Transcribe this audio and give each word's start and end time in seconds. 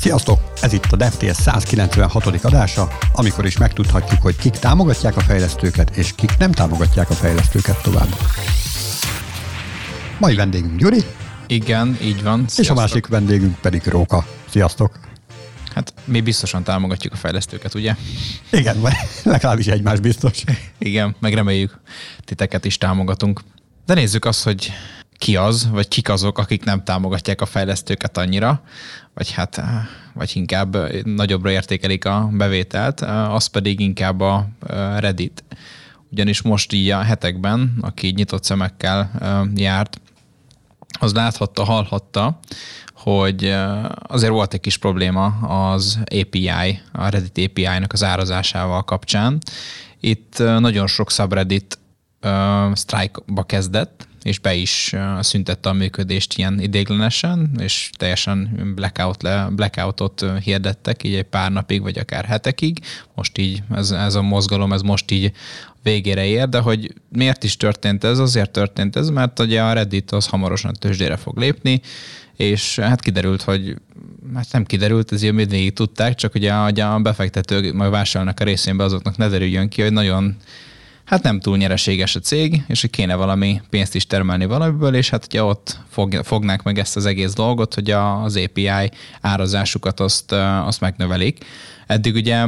Sziasztok! 0.00 0.52
Ez 0.60 0.72
itt 0.72 0.92
a 0.92 0.96
DevTS 0.96 1.36
196. 1.36 2.44
adása, 2.44 2.88
amikor 3.12 3.46
is 3.46 3.58
megtudhatjuk, 3.58 4.22
hogy 4.22 4.36
kik 4.36 4.52
támogatják 4.52 5.16
a 5.16 5.20
fejlesztőket, 5.20 5.96
és 5.96 6.12
kik 6.14 6.36
nem 6.38 6.52
támogatják 6.52 7.10
a 7.10 7.14
fejlesztőket 7.14 7.82
tovább. 7.82 8.08
Mai 10.18 10.34
vendégünk 10.34 10.78
Gyuri. 10.78 11.04
Igen, 11.46 11.98
így 12.02 12.22
van. 12.22 12.38
Sziasztok. 12.38 12.64
És 12.64 12.70
a 12.70 12.74
másik 12.74 13.06
vendégünk 13.06 13.58
pedig 13.60 13.86
Róka. 13.86 14.26
Sziasztok! 14.50 14.98
Hát 15.74 15.94
mi 16.04 16.20
biztosan 16.20 16.62
támogatjuk 16.62 17.12
a 17.12 17.16
fejlesztőket, 17.16 17.74
ugye? 17.74 17.94
Igen, 18.50 18.80
vagy 18.80 18.92
legalábbis 19.24 19.66
egymás 19.66 20.00
biztos. 20.00 20.44
Igen, 20.78 21.16
meg 21.20 21.34
reméljük 21.34 21.80
titeket 22.24 22.64
is 22.64 22.78
támogatunk. 22.78 23.40
De 23.86 23.94
nézzük 23.94 24.24
azt, 24.24 24.42
hogy 24.42 24.72
ki 25.18 25.36
az, 25.36 25.70
vagy 25.70 25.88
kik 25.88 26.08
azok, 26.08 26.38
akik 26.38 26.64
nem 26.64 26.84
támogatják 26.84 27.40
a 27.40 27.46
fejlesztőket 27.46 28.16
annyira, 28.16 28.62
vagy 29.14 29.30
hát, 29.30 29.62
vagy 30.14 30.30
inkább 30.34 30.76
nagyobbra 31.04 31.50
értékelik 31.50 32.04
a 32.04 32.28
bevételt, 32.32 33.00
az 33.30 33.46
pedig 33.46 33.80
inkább 33.80 34.20
a 34.20 34.48
Reddit. 34.98 35.44
Ugyanis 36.10 36.42
most 36.42 36.72
így 36.72 36.90
a 36.90 37.02
hetekben, 37.02 37.78
aki 37.80 38.08
nyitott 38.08 38.44
szemekkel 38.44 39.10
járt, 39.54 40.00
az 41.00 41.12
láthatta, 41.12 41.64
hallhatta, 41.64 42.38
hogy 42.94 43.54
azért 44.02 44.32
volt 44.32 44.54
egy 44.54 44.60
kis 44.60 44.76
probléma 44.76 45.24
az 45.70 45.98
API, 46.20 46.80
a 46.92 47.08
Reddit 47.08 47.48
API-nak 47.48 47.92
az 47.92 48.02
árazásával 48.02 48.82
kapcsán. 48.84 49.38
Itt 50.00 50.38
nagyon 50.38 50.86
sok 50.86 51.10
subreddit 51.10 51.78
strike-ba 52.74 53.42
kezdett, 53.42 54.07
és 54.22 54.38
be 54.38 54.54
is 54.54 54.94
szüntette 55.20 55.68
a 55.68 55.72
működést 55.72 56.38
ilyen 56.38 56.60
idéglenesen, 56.60 57.50
és 57.58 57.90
teljesen 57.96 58.72
blackout 58.74 59.22
le, 59.22 59.48
blackoutot 59.50 60.24
hirdettek 60.44 61.04
így 61.04 61.14
egy 61.14 61.22
pár 61.22 61.52
napig, 61.52 61.82
vagy 61.82 61.98
akár 61.98 62.24
hetekig. 62.24 62.78
Most 63.14 63.38
így 63.38 63.62
ez, 63.74 63.90
ez 63.90 64.14
a 64.14 64.22
mozgalom, 64.22 64.72
ez 64.72 64.82
most 64.82 65.10
így 65.10 65.32
végére 65.82 66.24
ér, 66.24 66.48
de 66.48 66.58
hogy 66.58 66.94
miért 67.08 67.44
is 67.44 67.56
történt 67.56 68.04
ez? 68.04 68.18
Azért 68.18 68.50
történt 68.50 68.96
ez, 68.96 69.08
mert 69.08 69.38
ugye 69.38 69.62
a 69.62 69.72
Reddit 69.72 70.10
az 70.10 70.26
hamarosan 70.26 70.72
tőzsdére 70.72 71.16
fog 71.16 71.38
lépni, 71.38 71.80
és 72.36 72.78
hát 72.78 73.00
kiderült, 73.00 73.42
hogy 73.42 73.76
hát 74.34 74.46
nem 74.52 74.64
kiderült, 74.64 75.12
ez 75.12 75.22
ilyen 75.22 75.36
végig 75.36 75.72
tudták, 75.72 76.14
csak 76.14 76.34
ugye 76.34 76.52
a 76.52 76.98
befektetők 76.98 77.72
majd 77.72 77.90
vásárolnak 77.90 78.40
a 78.40 78.44
részénbe, 78.44 78.84
azoknak 78.84 79.16
ne 79.16 79.28
derüljön 79.28 79.68
ki, 79.68 79.82
hogy 79.82 79.92
nagyon 79.92 80.36
hát 81.08 81.22
nem 81.22 81.40
túl 81.40 81.56
nyereséges 81.56 82.16
a 82.16 82.20
cég, 82.20 82.62
és 82.66 82.80
hogy 82.80 82.90
kéne 82.90 83.14
valami 83.14 83.60
pénzt 83.70 83.94
is 83.94 84.06
termelni 84.06 84.46
valamiből, 84.46 84.94
és 84.94 85.10
hát 85.10 85.24
ugye 85.24 85.42
ott 85.42 85.78
fog, 85.88 86.20
fognák 86.24 86.62
meg 86.62 86.78
ezt 86.78 86.96
az 86.96 87.06
egész 87.06 87.32
dolgot, 87.32 87.74
hogy 87.74 87.90
az 87.90 88.36
API 88.36 88.90
árazásukat 89.20 90.00
azt, 90.00 90.32
azt 90.32 90.80
megnövelik. 90.80 91.44
Eddig 91.86 92.14
ugye 92.14 92.46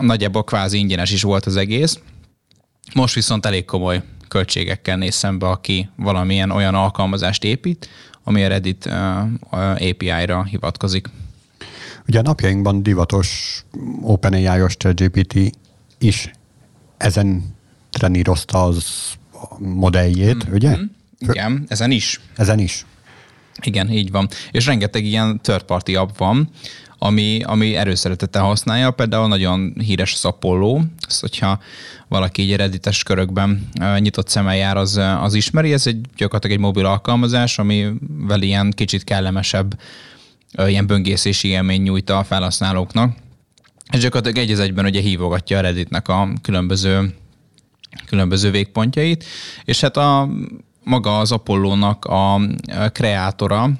nagyjából 0.00 0.44
kvázi 0.44 0.78
ingyenes 0.78 1.10
is 1.10 1.22
volt 1.22 1.46
az 1.46 1.56
egész, 1.56 1.98
most 2.94 3.14
viszont 3.14 3.46
elég 3.46 3.64
komoly 3.64 4.02
költségekkel 4.28 4.96
néz 4.96 5.14
szembe, 5.14 5.48
aki 5.48 5.88
valamilyen 5.96 6.50
olyan 6.50 6.74
alkalmazást 6.74 7.44
épít, 7.44 7.88
ami 8.24 8.44
a 8.44 8.48
Reddit 8.48 8.90
API-ra 9.50 10.44
hivatkozik. 10.44 11.10
Ugye 12.08 12.18
a 12.18 12.22
napjainkban 12.22 12.82
divatos 12.82 13.62
OpenAI-os 14.02 14.76
ChatGPT 14.76 15.58
is 15.98 16.30
ezen 16.96 17.56
trenírozta 17.98 18.64
az 18.64 18.84
modelljét, 19.58 20.48
mm. 20.48 20.52
ugye? 20.52 20.76
Mm. 20.76 20.82
Igen, 21.18 21.64
ezen 21.68 21.90
is. 21.90 22.20
Ezen 22.36 22.58
is. 22.58 22.86
Igen, 23.62 23.90
így 23.90 24.10
van. 24.10 24.28
És 24.50 24.66
rengeteg 24.66 25.04
ilyen 25.04 25.40
third 25.42 25.62
party 25.62 25.94
app 25.94 26.16
van, 26.16 26.50
ami, 26.98 27.42
ami 27.42 27.74
erőszeretettel 27.74 28.42
használja. 28.42 28.90
Például 28.90 29.28
nagyon 29.28 29.74
híres 29.78 30.14
az 30.14 30.24
Apollo, 30.24 30.80
ezt, 31.08 31.20
hogyha 31.20 31.60
valaki 32.08 32.42
így 32.42 32.56
reddites 32.56 33.02
körökben 33.02 33.68
nyitott 33.98 34.28
szemmel 34.28 34.56
jár, 34.56 34.76
az, 34.76 35.00
az 35.20 35.34
ismeri. 35.34 35.72
Ez 35.72 35.86
egy 35.86 36.00
gyakorlatilag 36.16 36.56
egy 36.56 36.62
mobil 36.62 36.86
alkalmazás, 36.86 37.58
amivel 37.58 38.42
ilyen 38.42 38.70
kicsit 38.70 39.04
kellemesebb 39.04 39.78
ilyen 40.66 40.86
böngészési 40.86 41.48
élmény 41.48 41.82
nyújt 41.82 42.10
a 42.10 42.24
felhasználóknak. 42.24 43.16
És 43.92 44.00
gyakorlatilag 44.00 44.48
egy 44.48 44.52
az 44.52 44.60
egyben 44.60 44.84
ugye 44.84 45.00
hívogatja 45.00 45.58
a 45.58 45.60
Redditnek 45.60 46.08
a 46.08 46.28
különböző 46.42 47.14
különböző 48.06 48.50
végpontjait, 48.50 49.24
és 49.64 49.80
hát 49.80 49.96
a 49.96 50.28
maga 50.84 51.18
az 51.18 51.32
Apollónak 51.32 52.04
a 52.04 52.40
kreátora, 52.92 53.70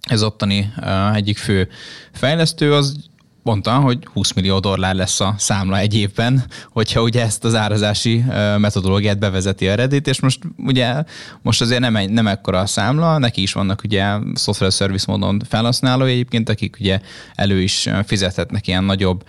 ez 0.00 0.22
ottani 0.22 0.72
egyik 1.14 1.38
fő 1.38 1.68
fejlesztő, 2.12 2.74
az 2.74 2.96
mondta, 3.44 3.74
hogy 3.74 4.08
20 4.12 4.32
millió 4.32 4.58
dollár 4.58 4.94
lesz 4.94 5.20
a 5.20 5.34
számla 5.38 5.78
egy 5.78 5.94
évben, 5.94 6.44
hogyha 6.72 7.02
ugye 7.02 7.22
ezt 7.22 7.44
az 7.44 7.54
árazási 7.54 8.24
metodológiát 8.58 9.18
bevezeti 9.18 9.68
a 9.68 9.74
Reddit, 9.74 10.06
és 10.06 10.20
most 10.20 10.38
ugye 10.56 11.04
most 11.42 11.60
azért 11.60 11.80
nem, 11.80 12.10
nem 12.10 12.26
ekkora 12.26 12.58
a 12.58 12.66
számla, 12.66 13.18
neki 13.18 13.42
is 13.42 13.52
vannak 13.52 13.82
ugye 13.84 14.18
software 14.34 14.72
service 14.72 15.04
módon 15.08 15.42
felhasználói 15.48 16.12
egyébként, 16.12 16.48
akik 16.48 16.76
ugye 16.80 17.00
elő 17.34 17.60
is 17.60 17.88
fizethetnek 18.04 18.66
ilyen 18.66 18.84
nagyobb 18.84 19.24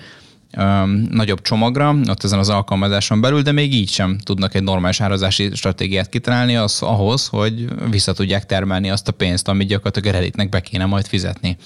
nagyobb 1.10 1.42
csomagra, 1.42 1.96
ott 2.10 2.24
ezen 2.24 2.40
az 2.40 2.50
alkalmazáson 2.50 3.22
belül, 3.22 3.42
de 3.42 3.52
még 3.52 3.74
így 3.74 3.90
sem 3.90 4.18
tudnak 4.18 4.56
egy 4.56 4.64
normális 4.64 5.02
árazási 5.02 5.50
stratégiát 5.54 6.10
kitalálni 6.10 6.56
az, 6.56 6.82
ahhoz, 6.82 7.28
hogy 7.28 7.68
vissza 7.90 8.14
tudják 8.14 8.46
termelni 8.46 8.90
azt 8.90 9.08
a 9.08 9.12
pénzt, 9.12 9.48
amit 9.48 9.68
gyakorlatilag 9.68 10.16
a 10.16 10.18
Redditnek 10.18 10.50
be 10.50 10.60
kéne 10.60 10.86
majd 10.86 11.08
fizetni. 11.08 11.58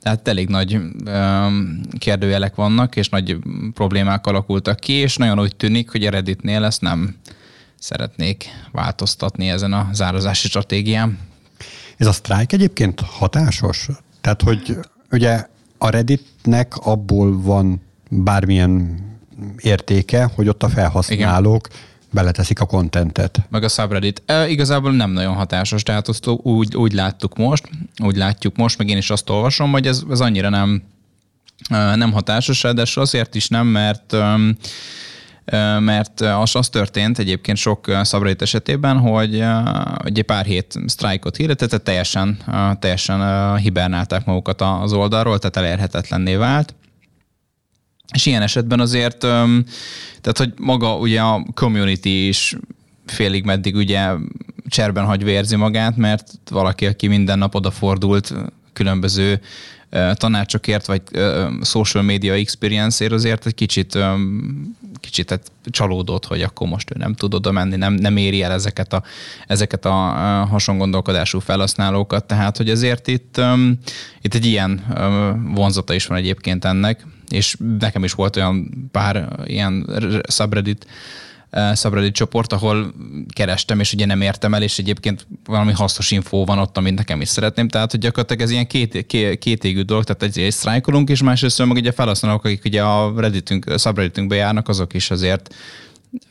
Tehát 0.00 0.28
elég 0.28 0.48
nagy 0.48 0.78
öm, 1.04 1.80
kérdőjelek 1.98 2.54
vannak, 2.54 2.96
és 2.96 3.08
nagy 3.08 3.36
problémák 3.74 4.26
alakultak 4.26 4.80
ki, 4.80 4.92
és 4.92 5.16
nagyon 5.16 5.40
úgy 5.40 5.56
tűnik, 5.56 5.90
hogy 5.90 6.06
a 6.06 6.10
Redditnél 6.10 6.64
ezt 6.64 6.80
nem 6.80 7.16
szeretnék 7.78 8.44
változtatni 8.72 9.48
ezen 9.48 9.72
a 9.72 9.88
zározási 9.92 10.48
stratégián. 10.48 11.18
Ez 11.96 12.06
a 12.06 12.12
sztrájk 12.12 12.52
egyébként 12.52 13.00
hatásos? 13.00 13.88
Tehát, 14.20 14.42
hogy 14.42 14.78
ugye 15.10 15.46
a 15.78 15.88
Redditnek 15.88 16.76
abból 16.76 17.40
van 17.40 17.80
bármilyen 18.08 18.98
értéke, 19.58 20.30
hogy 20.34 20.48
ott 20.48 20.62
a 20.62 20.68
felhasználók 20.68 21.66
Igen. 21.66 21.80
beleteszik 22.10 22.60
a 22.60 22.64
kontentet. 22.64 23.46
Meg 23.48 23.62
a 23.62 23.68
subreddit. 23.68 24.22
E, 24.26 24.48
igazából 24.48 24.92
nem 24.92 25.10
nagyon 25.10 25.34
hatásos, 25.34 25.82
tehát 25.82 26.08
azt 26.08 26.26
úgy, 26.26 26.76
úgy 26.76 26.92
láttuk 26.92 27.36
most, 27.36 27.68
úgy 28.02 28.16
látjuk 28.16 28.56
most, 28.56 28.78
meg 28.78 28.88
én 28.88 28.96
is 28.96 29.10
azt 29.10 29.30
olvasom, 29.30 29.70
hogy 29.70 29.86
ez, 29.86 30.02
ez 30.10 30.20
annyira 30.20 30.48
nem, 30.48 30.82
nem 31.94 32.12
hatásos, 32.12 32.62
de 32.62 32.82
azért 32.94 33.34
is 33.34 33.48
nem, 33.48 33.66
mert 33.66 34.16
mert 35.78 36.20
az, 36.20 36.54
az 36.54 36.68
történt 36.68 37.18
egyébként 37.18 37.58
sok 37.58 37.98
szabadít 38.02 38.42
esetében, 38.42 38.98
hogy 38.98 39.44
egy 40.04 40.22
pár 40.22 40.44
hét 40.44 40.78
sztrájkot 40.86 41.36
hirdetett, 41.36 41.84
teljesen, 41.84 42.38
teljesen 42.78 43.56
hibernálták 43.56 44.24
magukat 44.24 44.60
az 44.60 44.92
oldalról, 44.92 45.38
tehát 45.38 45.56
elérhetetlenné 45.56 46.36
vált, 46.36 46.74
és 48.14 48.26
ilyen 48.26 48.42
esetben 48.42 48.80
azért, 48.80 49.18
tehát 50.20 50.38
hogy 50.38 50.52
maga 50.56 50.96
ugye 50.96 51.20
a 51.20 51.46
community 51.54 52.26
is 52.28 52.56
félig 53.06 53.44
meddig 53.44 53.74
ugye 53.74 54.08
cserben 54.68 55.04
hagy 55.04 55.24
vérzi 55.24 55.56
magát, 55.56 55.96
mert 55.96 56.32
valaki, 56.50 56.86
aki 56.86 57.06
minden 57.06 57.38
nap 57.38 57.54
odafordult 57.54 58.34
különböző 58.72 59.40
tanácsokért, 60.12 60.86
vagy 60.86 61.02
social 61.62 62.02
media 62.02 62.34
experience-ért 62.34 63.12
azért 63.12 63.46
egy 63.46 63.54
kicsit, 63.54 63.98
kicsit 65.00 65.30
hát 65.30 65.52
csalódott, 65.64 66.26
hogy 66.26 66.42
akkor 66.42 66.68
most 66.68 66.90
ő 66.90 66.94
nem 66.98 67.14
tud 67.14 67.34
oda 67.34 67.52
menni, 67.52 67.76
nem, 67.76 67.92
nem 67.92 68.16
éri 68.16 68.42
el 68.42 68.52
ezeket 68.52 68.92
a, 68.92 69.02
ezeket 69.46 69.84
a 69.84 69.90
hasongondolkodású 70.50 71.38
felhasználókat, 71.38 72.24
tehát 72.24 72.56
hogy 72.56 72.70
ezért 72.70 73.08
itt, 73.08 73.40
itt 74.20 74.34
egy 74.34 74.46
ilyen 74.46 74.84
vonzata 75.54 75.94
is 75.94 76.06
van 76.06 76.18
egyébként 76.18 76.64
ennek, 76.64 77.06
és 77.28 77.56
nekem 77.78 78.04
is 78.04 78.12
volt 78.12 78.36
olyan 78.36 78.88
pár 78.92 79.28
ilyen 79.44 79.90
subreddit 80.28 80.86
subreddit 81.74 82.14
csoport, 82.14 82.52
ahol 82.52 82.94
kerestem, 83.34 83.80
és 83.80 83.92
ugye 83.92 84.06
nem 84.06 84.20
értem 84.20 84.54
el, 84.54 84.62
és 84.62 84.78
egyébként 84.78 85.26
valami 85.44 85.72
hasznos 85.72 86.10
infó 86.10 86.44
van 86.44 86.58
ott, 86.58 86.76
amit 86.76 86.94
nekem 86.94 87.20
is 87.20 87.28
szeretném. 87.28 87.68
Tehát, 87.68 87.90
hogy 87.90 88.00
gyakorlatilag 88.00 88.42
ez 88.42 88.50
ilyen 88.50 88.66
két, 88.66 89.06
két, 89.06 89.38
két 89.38 89.64
égű 89.64 89.82
dolog, 89.82 90.04
tehát 90.04 90.22
egy, 90.22 90.38
egy 90.38 90.52
sztrájkolunk, 90.52 91.08
és 91.08 91.22
másrészt 91.22 91.58
meg 91.58 91.76
ugye 91.76 91.92
felhasználók, 91.92 92.44
akik 92.44 92.64
ugye 92.64 92.82
a 92.82 93.12
Redditünk, 93.16 93.74
subredditünkbe 93.78 94.34
járnak, 94.34 94.68
azok 94.68 94.94
is 94.94 95.10
azért 95.10 95.54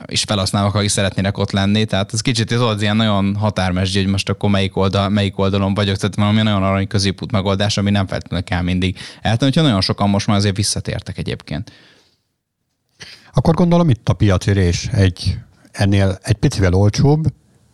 is 0.05 0.23
felhasználók, 0.23 0.75
akik 0.75 0.89
szeretnének 0.89 1.37
ott 1.37 1.51
lenni, 1.51 1.85
tehát 1.85 2.13
ez 2.13 2.21
kicsit 2.21 2.51
az 2.51 2.81
ilyen 2.81 2.95
nagyon 2.95 3.35
határmesdje, 3.35 4.01
hogy 4.01 4.11
most 4.11 4.29
akkor 4.29 4.49
melyik, 4.49 4.77
oldal, 4.77 5.09
melyik 5.09 5.39
oldalon 5.39 5.73
vagyok, 5.73 5.95
tehát 5.95 6.15
valami 6.15 6.41
nagyon 6.41 6.63
arany 6.63 6.87
középút 6.87 7.31
megoldás, 7.31 7.77
ami 7.77 7.89
nem 7.89 8.07
feltétlenül 8.07 8.45
kell 8.45 8.61
mindig 8.61 8.97
eltenni, 9.21 9.51
hogyha 9.51 9.67
nagyon 9.67 9.81
sokan 9.81 10.09
most 10.09 10.27
már 10.27 10.37
azért 10.37 10.55
visszatértek 10.55 11.17
egyébként. 11.17 11.71
Akkor 13.33 13.53
gondolom 13.53 13.89
itt 13.89 14.09
a 14.09 14.13
piaci 14.13 14.51
rés 14.51 14.87
egy 14.91 15.37
ennél 15.71 16.17
egy 16.21 16.35
picivel 16.35 16.73
olcsóbb, 16.73 17.25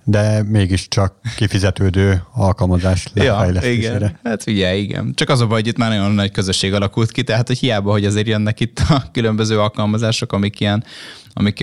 de 0.04 0.44
mégiscsak 0.44 1.16
kifizetődő 1.36 2.24
alkalmazás 2.34 3.08
lefejlesztésére. 3.14 3.90
Ja, 3.90 3.96
igen. 3.96 4.20
Hát 4.24 4.44
ugye, 4.48 4.76
igen. 4.76 5.14
Csak 5.14 5.30
az 5.30 5.40
a 5.40 5.48
baj, 5.48 5.60
hogy 5.60 5.68
itt 5.68 5.78
már 5.78 5.90
nagyon 5.90 6.12
nagy 6.12 6.32
közösség 6.32 6.74
alakult 6.74 7.12
ki, 7.12 7.24
tehát 7.24 7.48
hogy 7.48 7.58
hiába, 7.58 7.92
hogy 7.92 8.06
azért 8.06 8.28
jönnek 8.28 8.60
itt 8.60 8.80
a 8.90 9.04
különböző 9.12 9.60
alkalmazások, 9.60 10.32
amik 10.32 10.60
ilyen 10.60 10.84
amik 11.34 11.62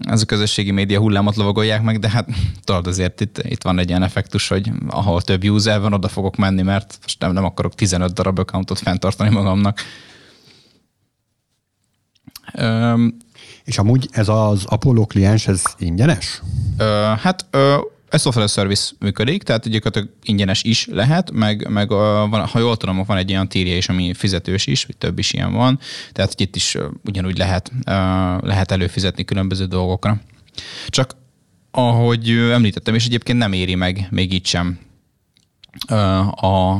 ez 0.00 0.22
a 0.22 0.26
közösségi 0.26 0.70
média 0.70 0.98
hullámot 0.98 1.36
lovagolják 1.36 1.82
meg, 1.82 1.98
de 1.98 2.10
hát 2.10 2.28
tudod 2.64 2.86
azért 2.86 3.20
itt, 3.20 3.38
itt 3.38 3.62
van 3.62 3.78
egy 3.78 3.88
ilyen 3.88 4.02
effektus, 4.02 4.48
hogy 4.48 4.70
ahol 4.88 5.22
több 5.22 5.44
user 5.44 5.80
van, 5.80 5.92
oda 5.92 6.08
fogok 6.08 6.36
menni, 6.36 6.62
mert 6.62 6.98
most 7.02 7.20
nem, 7.20 7.32
nem 7.32 7.44
akarok 7.44 7.74
15 7.74 8.12
darab 8.12 8.38
accountot 8.38 8.78
fenntartani 8.78 9.30
magamnak. 9.30 9.80
Um, 12.60 13.16
és 13.64 13.78
amúgy 13.78 14.08
ez 14.10 14.28
az 14.28 14.64
Apollo 14.64 15.06
kliens, 15.06 15.48
ez 15.48 15.62
ingyenes? 15.78 16.42
Uh, 16.78 16.86
hát 17.18 17.46
uh, 17.52 17.60
ez 18.12 18.20
software 18.20 18.48
service 18.48 18.92
működik, 18.98 19.42
tehát 19.42 19.68
gyakorlatilag 19.68 20.16
ingyenes 20.22 20.62
is 20.62 20.86
lehet, 20.86 21.30
meg, 21.30 21.68
meg 21.68 21.88
van, 21.88 22.46
ha 22.46 22.58
jól 22.58 22.76
tudom, 22.76 23.04
van 23.04 23.16
egy 23.16 23.30
olyan 23.30 23.48
tírja 23.48 23.76
is, 23.76 23.88
ami 23.88 24.14
fizetős 24.14 24.66
is, 24.66 24.84
vagy 24.84 24.96
több 24.96 25.18
is 25.18 25.32
ilyen 25.32 25.52
van, 25.52 25.78
tehát 26.12 26.40
itt 26.40 26.56
is 26.56 26.76
ugyanúgy 27.04 27.38
lehet, 27.38 27.72
lehet 28.40 28.70
előfizetni 28.70 29.24
különböző 29.24 29.66
dolgokra. 29.66 30.20
Csak 30.88 31.16
ahogy 31.70 32.30
említettem, 32.30 32.94
és 32.94 33.04
egyébként 33.04 33.38
nem 33.38 33.52
éri 33.52 33.74
meg 33.74 34.06
még 34.10 34.32
itt 34.32 34.46
sem 34.46 34.78
a 36.36 36.76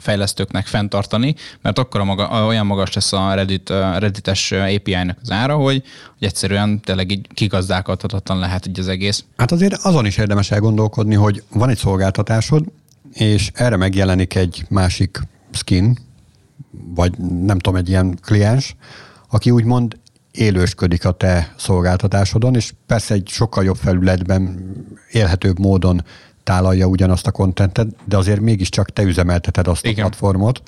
fejlesztőknek 0.00 0.66
fenntartani, 0.66 1.34
mert 1.62 1.78
akkor 1.78 2.02
maga, 2.02 2.46
olyan 2.46 2.66
magas 2.66 2.92
lesz 2.92 3.12
a 3.12 3.34
Reddit, 3.34 3.68
Reddites 3.98 4.52
API-nak 4.52 5.18
az 5.22 5.30
ára, 5.30 5.54
hogy, 5.54 5.82
hogy 6.18 6.28
egyszerűen 6.28 6.80
tényleg 6.80 7.10
így 7.10 7.26
kigazdálkodhatatlan 7.34 8.38
lehet 8.38 8.66
így 8.66 8.78
az 8.78 8.88
egész. 8.88 9.24
Hát 9.36 9.52
azért 9.52 9.74
azon 9.82 10.06
is 10.06 10.16
érdemes 10.16 10.50
elgondolkodni, 10.50 11.14
hogy 11.14 11.42
van 11.52 11.68
egy 11.68 11.78
szolgáltatásod, 11.78 12.64
és 13.12 13.50
erre 13.54 13.76
megjelenik 13.76 14.34
egy 14.34 14.64
másik 14.68 15.20
skin, 15.52 15.98
vagy 16.94 17.18
nem 17.18 17.58
tudom, 17.58 17.78
egy 17.78 17.88
ilyen 17.88 18.18
kliens, 18.22 18.76
aki 19.28 19.50
úgymond 19.50 19.98
élősködik 20.30 21.04
a 21.04 21.10
te 21.10 21.54
szolgáltatásodon, 21.56 22.54
és 22.54 22.72
persze 22.86 23.14
egy 23.14 23.28
sokkal 23.28 23.64
jobb 23.64 23.76
felületben, 23.76 24.72
élhetőbb 25.10 25.58
módon 25.58 26.04
tálalja 26.42 26.86
ugyanazt 26.86 27.26
a 27.26 27.30
kontentet, 27.30 27.88
de 28.04 28.16
azért 28.16 28.40
mégiscsak 28.40 28.90
te 28.90 29.02
üzemelteted 29.02 29.66
azt 29.66 29.86
Igen. 29.86 30.04
a 30.04 30.08
platformot. 30.08 30.62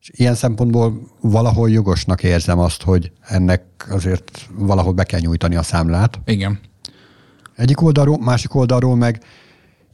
És 0.00 0.10
ilyen 0.14 0.34
szempontból 0.34 1.10
valahol 1.20 1.70
jogosnak 1.70 2.22
érzem 2.22 2.58
azt, 2.58 2.82
hogy 2.82 3.12
ennek 3.20 3.62
azért 3.90 4.48
valahol 4.54 4.92
be 4.92 5.04
kell 5.04 5.20
nyújtani 5.20 5.56
a 5.56 5.62
számlát. 5.62 6.20
Igen. 6.24 6.60
Egyik 7.56 7.80
oldalról, 7.80 8.18
másik 8.18 8.54
oldalról 8.54 8.96
meg, 8.96 9.22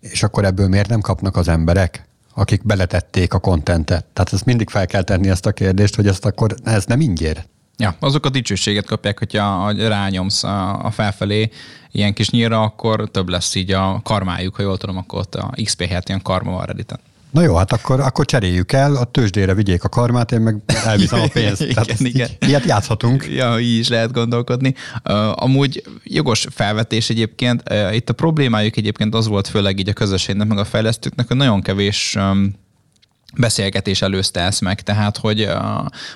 és 0.01 0.23
akkor 0.23 0.45
ebből 0.45 0.69
miért 0.69 0.89
nem 0.89 1.01
kapnak 1.01 1.37
az 1.37 1.49
emberek, 1.49 2.09
akik 2.35 2.67
beletették 2.67 3.35
a 3.35 3.39
kontentet? 3.39 4.05
Tehát 4.13 4.33
ezt 4.33 4.45
mindig 4.45 4.69
fel 4.69 4.87
kell 4.87 5.03
tenni 5.03 5.29
ezt 5.29 5.47
a 5.47 5.53
kérdést, 5.53 5.95
hogy 5.95 6.07
ezt 6.07 6.25
akkor 6.25 6.55
ez 6.65 6.85
nem 6.85 7.01
ingyér. 7.01 7.45
Ja, 7.77 7.97
azok 7.99 8.27
a 8.27 8.29
dicsőséget 8.29 8.87
kapják, 8.87 9.19
hogyha 9.19 9.73
rányomsz 9.73 10.45
a 10.45 10.89
felfelé 10.91 11.51
ilyen 11.93 12.13
kis 12.13 12.31
nyíra, 12.31 12.63
akkor 12.63 13.11
több 13.11 13.29
lesz 13.29 13.55
így 13.55 13.73
a 13.73 14.01
karmájuk, 14.05 14.57
ha 14.57 14.63
jól 14.63 14.79
tudom, 14.79 14.97
akkor 14.97 15.19
ott 15.19 15.35
a 15.35 15.55
XP 15.65 15.85
helyett 15.85 16.09
ilyen 16.09 16.23
karma 16.23 16.51
van 16.51 16.65
Redditen. 16.65 16.99
Na 17.33 17.43
jó, 17.43 17.55
hát 17.55 17.73
akkor, 17.73 18.01
akkor 18.01 18.25
cseréljük 18.25 18.73
el, 18.73 18.97
a 18.97 19.05
tőzsdére 19.05 19.55
vigyék 19.55 19.85
a 19.85 19.89
karmát, 19.89 20.33
én 20.33 20.41
meg 20.41 20.57
elviszem 20.85 21.21
a 21.21 21.29
pénzt. 21.33 21.61
igen, 21.71 21.75
Tehát 21.75 22.01
igen. 22.01 22.29
Ilyet 22.39 22.65
játszhatunk. 22.65 23.27
Ja, 23.27 23.59
így 23.59 23.79
is 23.79 23.89
lehet 23.89 24.13
gondolkodni. 24.13 24.75
Uh, 25.05 25.43
amúgy 25.43 25.83
jogos 26.05 26.47
felvetés 26.51 27.11
egyébként. 27.11 27.63
Uh, 27.71 27.95
itt 27.95 28.09
a 28.09 28.13
problémájuk 28.13 28.77
egyébként 28.77 29.15
az 29.15 29.27
volt 29.27 29.49
főleg 29.49 29.79
így 29.79 29.89
a 29.89 29.93
közösségnek, 29.93 30.49
meg 30.49 30.59
a 30.59 30.65
fejlesztőknek, 30.65 31.29
hogy 31.29 31.37
nagyon 31.37 31.63
kevés 31.63 32.15
um, 32.19 32.55
beszélgetés 33.37 34.03
előzte 34.03 34.41
ezt 34.41 34.61
meg, 34.61 34.81
tehát 34.81 35.17
hogy 35.17 35.43
uh, 35.43 35.53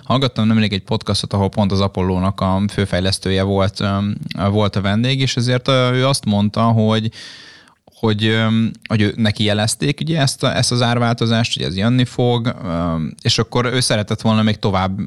hallgattam 0.05 0.47
nemrég 0.47 0.73
egy 0.73 0.83
podcastot, 0.83 1.33
ahol 1.33 1.49
pont 1.49 1.73
az 1.73 1.81
Apollónak 1.81 2.41
a 2.41 2.63
főfejlesztője 2.73 3.43
volt, 3.43 3.85
volt 4.51 4.77
a 4.77 4.81
vendég, 4.81 5.21
és 5.21 5.37
ezért 5.37 5.69
ő 5.69 6.07
azt 6.07 6.25
mondta, 6.25 6.63
hogy 6.63 7.11
hogy, 8.01 8.39
hogy 8.89 9.01
ő, 9.01 9.13
neki 9.17 9.45
jelezték 9.45 10.01
ugye 10.01 10.21
ezt, 10.21 10.43
a, 10.43 10.57
ezt 10.57 10.73
az 10.73 10.83
árváltozást, 10.83 11.55
hogy 11.55 11.63
ez 11.63 11.77
jönni 11.77 12.05
fog, 12.05 12.57
és 13.23 13.39
akkor 13.39 13.65
ő 13.65 13.81
szeretett 13.81 14.21
volna 14.21 14.43
még 14.43 14.57
tovább 14.57 14.99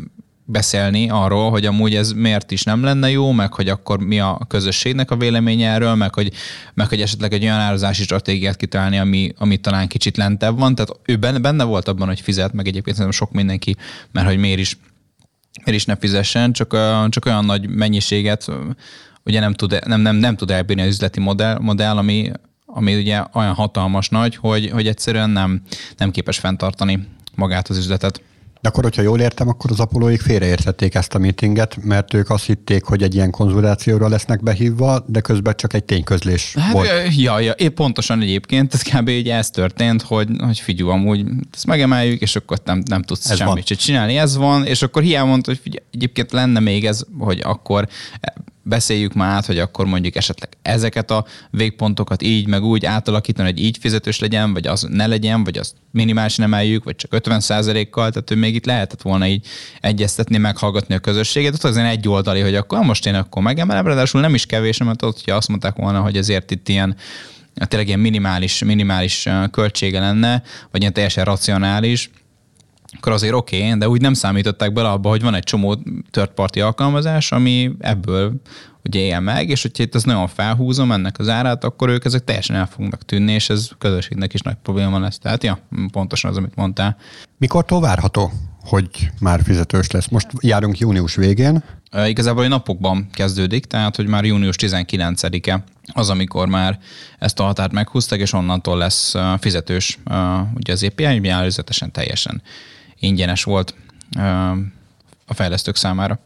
beszélni 0.50 1.10
arról, 1.10 1.50
hogy 1.50 1.66
amúgy 1.66 1.96
ez 1.96 2.12
miért 2.12 2.52
is 2.52 2.64
nem 2.64 2.84
lenne 2.84 3.10
jó, 3.10 3.32
meg 3.32 3.54
hogy 3.54 3.70
akkor 3.70 4.00
mi 4.00 4.20
a 4.20 4.42
közösségnek 4.48 5.12
a 5.12 5.18
véleménye 5.18 5.70
erről, 5.70 5.96
meg 5.96 6.14
hogy, 6.14 6.32
meg 6.74 6.88
hogy 6.88 7.02
esetleg 7.02 7.34
egy 7.34 7.44
olyan 7.44 7.60
árazási 7.60 8.04
stratégiát 8.04 8.56
kitalálni, 8.56 8.98
ami, 8.98 9.34
ami 9.38 9.58
talán 9.58 9.88
kicsit 9.88 10.18
lentebb 10.18 10.60
van. 10.60 10.76
Tehát 10.76 11.00
ő 11.06 11.16
benne, 11.16 11.40
benne 11.40 11.64
volt 11.64 11.88
abban, 11.88 12.08
hogy 12.08 12.20
fizet, 12.20 12.54
meg 12.54 12.68
egyébként 12.68 12.96
szerintem 12.96 13.20
sok 13.20 13.36
mindenki, 13.36 13.76
mert 14.12 14.28
hogy 14.28 14.38
miért 14.38 14.60
is, 14.60 14.78
miért 15.66 15.80
is 15.80 15.86
ne 15.86 15.96
fizessen, 15.96 16.54
csak, 16.54 16.78
csak 17.10 17.26
olyan 17.26 17.46
nagy 17.46 17.70
mennyiséget 17.70 18.52
ugye 19.26 19.40
nem 19.40 19.54
tud, 19.54 19.80
nem, 19.86 20.02
nem, 20.02 20.16
nem 20.16 20.36
tud 20.36 20.52
elbírni 20.52 20.82
az 20.82 20.88
üzleti 20.88 21.20
modell, 21.20 21.58
modell 21.60 21.98
ami, 21.98 22.32
ami 22.66 22.96
ugye 22.96 23.24
olyan 23.34 23.54
hatalmas 23.54 24.10
nagy, 24.10 24.36
hogy, 24.36 24.70
hogy 24.70 24.88
egyszerűen 24.88 25.30
nem, 25.30 25.62
nem 25.98 26.12
képes 26.12 26.38
fenntartani 26.38 27.08
magát 27.36 27.68
az 27.68 27.78
üzletet. 27.78 28.22
De 28.62 28.70
akkor, 28.70 28.84
hogyha 28.84 29.02
jól 29.02 29.20
értem, 29.20 29.48
akkor 29.48 29.72
az 29.72 29.80
apolóik 29.80 30.22
félreértették 30.22 30.96
ezt 30.96 31.16
a 31.16 31.20
meetinget, 31.20 31.78
mert 31.84 32.14
ők 32.14 32.30
azt 32.30 32.46
hitték, 32.46 32.84
hogy 32.84 33.04
egy 33.04 33.16
ilyen 33.16 33.32
konzultációra 33.32 34.08
lesznek 34.08 34.44
behívva, 34.44 35.04
de 35.08 35.22
közben 35.22 35.56
csak 35.56 35.74
egy 35.74 35.84
tényközlés 35.84 36.54
hát, 36.60 36.74
volt. 36.74 36.90
Ja, 37.16 37.40
ja, 37.40 37.52
épp 37.52 37.76
pontosan 37.76 38.22
egyébként, 38.22 38.74
ez 38.74 38.82
kb. 38.82 39.10
így 39.10 39.30
ez 39.30 39.50
történt, 39.50 40.02
hogy, 40.02 40.28
hogy 40.38 40.60
figyelj, 40.60 40.92
amúgy 40.92 41.26
ezt 41.54 41.66
megemeljük, 41.66 42.22
és 42.22 42.36
akkor 42.36 42.58
nem, 42.64 42.84
nem 42.86 43.02
tudsz 43.02 43.30
ez 43.30 43.38
semmit 43.38 43.70
van. 43.70 43.78
csinálni. 43.78 44.18
Ez 44.18 44.38
van, 44.38 44.66
és 44.66 44.82
akkor 44.82 45.02
hiába 45.02 45.28
mondta, 45.28 45.52
hogy 45.52 45.60
figyelj, 45.64 45.86
egyébként 45.92 46.32
lenne 46.32 46.60
még 46.60 46.86
ez, 46.86 47.04
hogy 47.20 47.40
akkor 47.44 47.88
beszéljük 48.70 49.14
már 49.14 49.36
át, 49.36 49.46
hogy 49.46 49.60
akkor 49.60 49.86
mondjuk 49.86 50.16
esetleg 50.16 50.50
ezeket 50.62 51.12
a 51.12 51.26
végpontokat 51.50 52.22
így, 52.22 52.48
meg 52.48 52.64
úgy 52.64 52.86
átalakítani, 52.86 53.50
hogy 53.50 53.60
így 53.60 53.78
fizetős 53.80 54.20
legyen, 54.20 54.54
vagy 54.54 54.68
az 54.68 54.88
ne 54.90 55.08
legyen, 55.08 55.44
vagy 55.44 55.58
azt 55.58 55.76
minimálisan 55.92 56.46
emeljük, 56.46 56.84
vagy 56.84 56.96
csak 56.96 57.14
50 57.14 57.42
kal 57.90 58.10
tehát 58.10 58.32
ő 58.32 58.36
még 58.36 58.56
itt 58.56 58.66
lehetett 58.66 59.02
volna 59.02 59.28
így 59.28 59.48
egyeztetni, 59.82 60.38
meghallgatni 60.38 60.96
a 60.96 61.00
közösséget, 61.00 61.54
ott 61.54 61.64
azért 61.64 61.88
egy 61.88 62.08
oldali, 62.08 62.40
hogy 62.42 62.56
akkor 62.56 62.80
most 62.80 63.06
én 63.06 63.16
akkor 63.16 63.44
megemelem, 63.44 63.86
ráadásul 63.86 64.22
nem 64.22 64.34
is 64.34 64.46
kevés, 64.46 64.78
mert 64.78 65.02
ott, 65.02 65.16
hogyha 65.16 65.36
azt 65.36 65.48
mondták 65.48 65.76
volna, 65.76 66.02
hogy 66.02 66.18
ezért 66.18 66.52
itt 66.52 66.70
ilyen 66.70 66.96
tényleg 67.54 67.88
ilyen 67.88 68.00
minimális, 68.00 68.64
minimális 68.64 69.28
költsége 69.52 70.00
lenne, 70.00 70.44
vagy 70.72 70.82
ilyen 70.82 70.94
teljesen 70.94 71.24
racionális, 71.24 72.10
akkor 72.98 73.12
azért 73.12 73.34
oké, 73.34 73.66
okay, 73.66 73.78
de 73.78 73.90
úgy 73.90 74.02
nem 74.02 74.14
számították 74.14 74.74
bele 74.74 74.90
abba, 74.90 75.10
hogy 75.10 75.22
van 75.22 75.34
egy 75.34 75.44
csomó 75.44 75.76
third 76.12 76.30
party 76.30 76.60
alkalmazás, 76.60 77.32
ami 77.32 77.72
ebből 77.80 78.42
ugye 78.84 79.00
él 79.00 79.20
meg, 79.20 79.50
és 79.50 79.62
hogyha 79.62 79.84
itt 79.84 79.96
ez 79.96 80.04
nagyon 80.04 80.28
felhúzom 80.28 80.92
ennek 80.92 81.20
az 81.20 81.30
árát, 81.30 81.64
akkor 81.64 81.90
ők 81.90 82.06
ezek 82.06 82.24
teljesen 82.24 82.56
el 82.56 82.66
fognak 82.66 83.06
tűnni, 83.06 83.32
és 83.32 83.50
ez 83.50 83.70
közösségnek 83.78 84.34
is 84.34 84.42
nagy 84.42 84.58
probléma 84.64 85.00
lesz. 85.00 85.20
Tehát 85.20 85.44
ja, 85.44 85.60
pontosan 85.92 86.30
az, 86.30 86.38
amit 86.38 86.56
mondtál. 86.56 86.98
Mikor 87.38 87.66
várható, 87.68 88.32
hogy 88.62 89.12
már 89.20 89.42
fizetős 89.44 89.92
lesz? 89.92 90.08
Most 90.08 90.28
járunk 90.40 90.78
június 90.78 91.16
végén. 91.16 91.64
E, 91.92 92.10
igazából 92.10 92.44
egy 92.44 92.50
napokban 92.50 93.10
kezdődik, 93.14 93.66
tehát 93.66 93.96
hogy 93.96 94.08
már 94.08 94.26
június 94.26 94.56
19-e 94.60 95.64
az, 95.94 96.10
amikor 96.10 96.48
már 96.48 96.80
ezt 97.20 97.40
a 97.40 97.44
határt 97.44 97.72
meghúztak, 97.72 98.20
és 98.20 98.34
onnantól 98.34 98.78
lesz 98.78 99.14
fizetős 99.40 100.00
ugye 100.56 100.74
az 100.74 100.84
API, 100.84 101.30
előzetesen 101.30 101.92
teljesen 101.92 102.42
ingyenes 103.00 103.44
volt 103.44 103.74
a 105.26 105.34
fejlesztők 105.34 105.76
számára. 105.76 106.20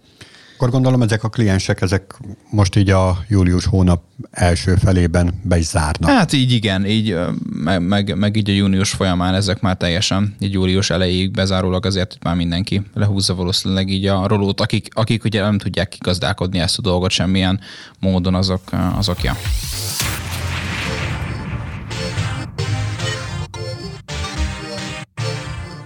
Akkor 0.56 0.70
gondolom 0.70 1.01
ezek 1.01 1.24
a 1.24 1.30
kliensek, 1.30 1.82
ezek 1.82 2.20
most 2.50 2.75
így 2.75 2.89
a 2.89 3.18
július 3.27 3.65
hónap 3.65 4.03
első 4.32 4.75
felében 4.75 5.42
be 5.44 5.58
is 5.58 5.65
zárnak. 5.65 6.10
Hát 6.10 6.34
így 6.34 6.51
igen, 6.51 6.86
így 6.86 7.18
meg, 7.53 7.82
meg, 7.82 8.18
meg 8.18 8.36
így 8.36 8.50
a 8.50 8.53
június 8.53 8.92
folyamán 8.92 9.34
ezek 9.34 9.62
már 9.62 9.77
teljesen, 9.77 10.36
így 10.39 10.53
július 10.53 10.89
elejéig 10.89 11.32
bezárólag 11.32 11.86
azért, 11.86 12.12
hogy 12.12 12.22
már 12.24 12.36
mindenki 12.36 12.82
lehúzza 12.94 13.36
valószínűleg 13.36 13.89
így 13.89 14.06
a 14.06 14.27
rolót, 14.27 14.62
akik, 14.62 14.88
akik 14.94 15.24
ugye 15.24 15.42
nem 15.42 15.58
tudják 15.58 15.89
kigazdálkodni 15.89 16.60
ezt 16.60 16.77
a 16.77 16.82
dolgot 16.82 17.12
semmilyen 17.12 17.60
módon, 18.00 18.36
azok, 18.36 18.62
azok 18.96 19.24
ja. 19.24 19.36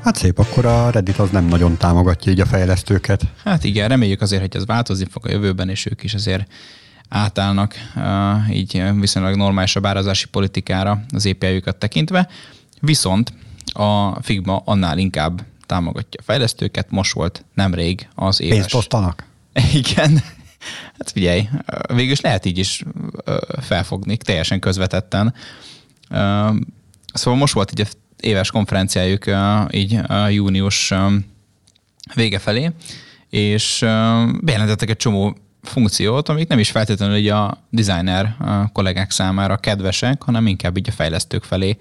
Hát 0.08 0.16
szép, 0.16 0.40
akkor 0.40 0.66
a 0.66 0.90
Reddit 0.90 1.18
az 1.18 1.30
nem 1.30 1.46
nagyon 1.46 1.78
támogatja 1.78 2.32
így 2.32 2.40
a 2.40 2.46
fejlesztőket. 2.46 3.22
Hát 3.44 3.64
igen, 3.64 3.88
reméljük 3.88 4.22
azért, 4.22 4.42
hogy 4.42 4.56
ez 4.56 4.66
változni 4.66 5.06
fog 5.10 5.26
a 5.26 5.30
jövőben, 5.30 5.70
és 5.70 5.86
ők 5.86 6.04
is 6.04 6.14
azért 6.14 6.52
átállnak 7.10 7.76
uh, 7.96 8.56
így 8.56 8.84
viszonylag 9.00 9.36
normálisabb 9.36 9.86
árazási 9.86 10.28
politikára 10.28 11.02
az 11.10 11.26
api 11.26 11.64
tekintve. 11.78 12.28
Viszont 12.82 13.34
a 13.66 14.22
Figma 14.22 14.62
annál 14.66 14.98
inkább 14.98 15.42
támogatja 15.66 16.20
a 16.20 16.24
fejlesztőket. 16.26 16.92
Most 16.92 17.14
volt 17.14 17.46
nemrég 17.54 18.08
az 18.16 18.42
éves... 18.42 18.58
Pénzt 18.58 18.74
osztanak? 18.74 19.26
Igen. 19.84 20.22
Hát 20.98 21.12
figyelj, 21.12 21.50
végülis 21.88 22.22
lehet 22.22 22.46
így 22.46 22.58
is 22.58 22.84
felfogni, 23.62 24.18
teljesen 24.18 24.60
közvetetten. 24.60 25.34
Szóval 27.14 27.40
most 27.40 27.54
volt 27.54 27.72
egy 27.72 27.88
éves 28.20 28.52
konferenciájuk 28.52 29.26
így 29.72 30.00
június 30.30 30.94
vége 32.14 32.40
felé, 32.40 32.72
és 33.30 33.78
bejelentettek 34.42 34.90
egy 34.90 34.98
csomó 34.98 35.38
funkciót, 35.62 36.30
amik 36.30 36.48
nem 36.48 36.60
is 36.60 36.72
feltétlenül 36.72 37.16
így 37.16 37.28
a 37.28 37.64
designer 37.70 38.36
kollégák 38.72 39.12
számára 39.12 39.58
kedvesek, 39.58 40.22
hanem 40.24 40.48
inkább 40.48 40.78
így 40.78 40.90
a 40.90 40.92
fejlesztők 40.92 41.44
felé 41.44 41.78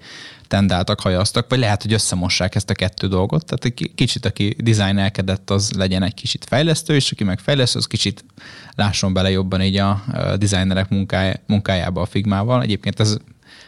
tendáltak, 0.47 0.99
hajaztak, 0.99 1.49
vagy 1.49 1.59
lehet, 1.59 1.81
hogy 1.81 1.93
összemossák 1.93 2.55
ezt 2.55 2.69
a 2.69 2.73
kettő 2.73 3.07
dolgot. 3.07 3.45
Tehát 3.45 3.65
egy 3.65 3.91
kicsit, 3.95 4.25
aki 4.25 4.55
designelkedett, 4.57 5.49
az 5.49 5.71
legyen 5.71 6.03
egy 6.03 6.13
kicsit 6.13 6.45
fejlesztő, 6.45 6.95
és 6.95 7.11
aki 7.11 7.23
meg 7.23 7.39
fejlesztő, 7.39 7.79
az 7.79 7.87
kicsit 7.87 8.25
lásson 8.75 9.13
bele 9.13 9.29
jobban 9.29 9.61
így 9.61 9.77
a 9.77 10.03
designerek 10.37 10.89
munkájába 11.45 12.01
a 12.01 12.05
Figmával. 12.05 12.61
Egyébként 12.61 12.99
ez 12.99 13.17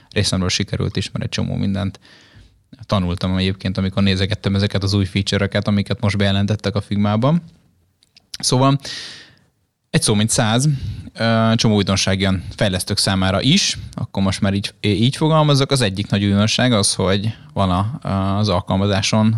részemről 0.10 0.50
sikerült 0.50 0.98
is, 0.98 1.12
mert 1.12 1.24
egy 1.24 1.32
csomó 1.32 1.56
mindent 1.56 2.00
tanultam 2.86 3.38
egyébként, 3.38 3.78
amikor 3.78 4.04
nézegettem 4.04 4.56
ezeket 4.56 4.84
az 4.84 4.94
új 4.94 5.06
feature-öket, 5.06 5.68
amiket 5.68 6.02
most 6.02 6.18
bejelentettek 6.18 6.76
a 6.76 6.82
Figmában. 6.82 7.42
Szóval 8.40 8.80
egy 9.90 10.02
szó, 10.02 10.14
mint 10.14 10.30
száz, 10.30 10.70
csomó 11.56 11.76
újdonság 11.76 12.20
jön 12.20 12.44
fejlesztők 12.56 12.98
számára 12.98 13.42
is, 13.42 13.78
akkor 13.94 14.24
most 14.24 14.42
már 14.42 14.54
így, 14.54 14.74
így 14.82 15.16
fogalmazok. 15.16 15.72
Az 15.72 15.82
egyik 15.82 16.10
nagy 16.10 16.24
újdonság 16.24 16.74
az, 16.74 16.96
hogy 16.96 17.36
van 17.54 18.02
az 18.38 18.50
alkalmazáson, 18.50 19.36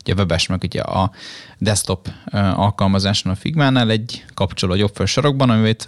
ugye 0.00 0.12
a 0.12 0.16
webes, 0.16 0.46
meg 0.46 0.62
ugye 0.62 0.80
a 0.80 1.10
desktop 1.58 2.08
alkalmazáson 2.54 3.32
a 3.32 3.34
Figmánál 3.34 3.90
egy 3.90 4.24
kapcsoló 4.34 4.74
jobb 4.74 5.06
sarokban, 5.06 5.50
amit 5.50 5.86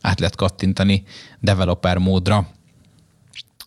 át 0.00 0.18
lehet 0.18 0.36
kattintani 0.36 1.04
developer 1.40 1.98
módra. 1.98 2.46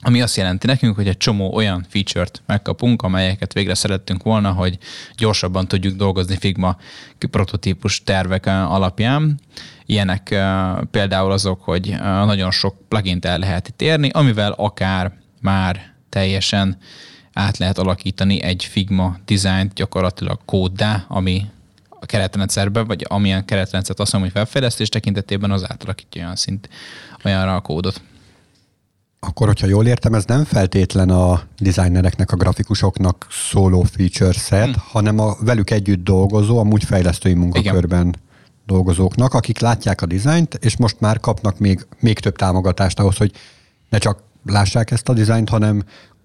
Ami 0.08 0.22
azt 0.22 0.36
jelenti 0.36 0.68
nekünk, 0.68 0.96
hogy 0.96 1.08
egy 1.08 1.18
csomó 1.18 1.54
olyan 1.54 1.86
feature-t 1.90 2.42
megkapunk, 2.46 3.02
amelyeket 3.02 3.54
végre 3.54 3.74
szerettünk 3.74 4.24
volna, 4.24 4.52
hogy 4.52 4.78
gyorsabban 5.18 5.68
tudjuk 5.68 5.96
dolgozni 5.96 6.36
Figma 6.36 6.78
prototípus 7.32 8.04
tervek 8.04 8.46
alapján. 8.46 9.40
Ilyenek 9.86 10.36
például 10.92 11.32
azok, 11.32 11.64
hogy 11.64 11.96
nagyon 12.02 12.52
sok 12.52 12.76
plugin 12.88 13.20
el 13.22 13.38
lehet 13.38 13.68
itt 13.68 13.82
érni, 13.82 14.10
amivel 14.10 14.52
akár 14.52 15.14
már 15.42 15.94
teljesen 16.10 16.78
át 17.34 17.58
lehet 17.58 17.78
alakítani 17.78 18.42
egy 18.42 18.64
Figma 18.64 19.18
dizájnt 19.26 19.74
gyakorlatilag 19.74 20.40
kóddá, 20.46 21.06
ami 21.08 21.46
a 21.90 22.06
keretrendszerben, 22.06 22.88
vagy 22.88 23.06
amilyen 23.10 23.46
keretrendszert 23.46 24.00
azt 24.00 24.12
mondom, 24.14 24.32
hogy 24.32 24.40
felfejlesztés 24.42 24.90
tekintetében 24.90 25.52
az 25.52 25.70
átalakítja 25.72 26.22
olyan 26.22 26.36
szint 26.36 26.70
olyanra 27.24 27.56
a 27.56 27.62
kódot. 27.62 28.02
Akkor, 29.28 29.48
hogyha 29.48 29.68
jól 29.68 29.86
értem, 29.86 30.14
ez 30.14 30.26
nem 30.26 30.44
feltétlen 30.44 31.10
a 31.10 31.42
designereknek, 31.60 32.32
a 32.32 32.36
grafikusoknak 32.36 33.28
szóló 33.30 33.82
feature 33.82 34.32
set, 34.32 34.64
hmm. 34.64 34.74
hanem 34.78 35.20
a 35.20 35.36
velük 35.40 35.70
együtt 35.70 36.04
dolgozó, 36.04 36.58
amúgy 36.58 36.84
fejlesztői 36.84 37.34
munkakörben 37.34 38.08
Igen. 38.08 38.20
dolgozóknak, 38.66 39.34
akik 39.34 39.60
látják 39.60 40.02
a 40.02 40.06
dizájnt, 40.06 40.54
és 40.54 40.78
most 40.78 41.00
már 41.00 41.20
kapnak 41.20 41.60
még, 41.60 41.88
még 42.00 42.20
több 42.20 42.36
támogatást 42.36 43.00
ahhoz, 43.00 43.18
hogy 43.18 43.32
ne 43.90 43.98
csak 43.98 44.24
lássák 44.46 44.92
ezt 44.92 45.10
a 45.10 45.14
dizájnt, 45.14 45.50
hanem 45.50 45.84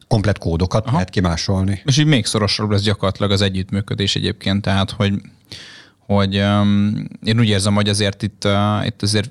komplet 0.08 0.38
kódokat 0.38 0.84
Aha. 0.84 0.92
lehet 0.92 1.10
kimásolni. 1.10 1.82
És 1.84 1.98
így 1.98 2.06
még 2.06 2.26
szorosabb 2.26 2.70
lesz 2.70 2.82
gyakorlatilag 2.82 3.30
az 3.30 3.40
együttműködés 3.40 4.16
egyébként, 4.16 4.62
tehát 4.62 4.90
hogy, 4.90 5.14
hogy 5.98 6.38
um, 6.38 7.08
én 7.24 7.38
úgy 7.38 7.48
érzem, 7.48 7.74
hogy 7.74 7.88
azért 7.88 8.22
itt, 8.22 8.44
uh, 8.44 8.86
itt 8.86 9.02
azért 9.02 9.30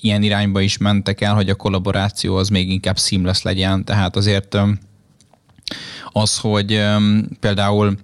ilyen 0.00 0.22
irányba 0.22 0.60
is 0.60 0.78
mentek 0.78 1.20
el, 1.20 1.34
hogy 1.34 1.50
a 1.50 1.54
kollaboráció 1.54 2.36
az 2.36 2.48
még 2.48 2.70
inkább 2.70 2.98
seamless 2.98 3.42
legyen, 3.42 3.84
tehát 3.84 4.16
azért 4.16 4.56
az, 6.12 6.38
hogy 6.38 6.82
például 7.40 7.96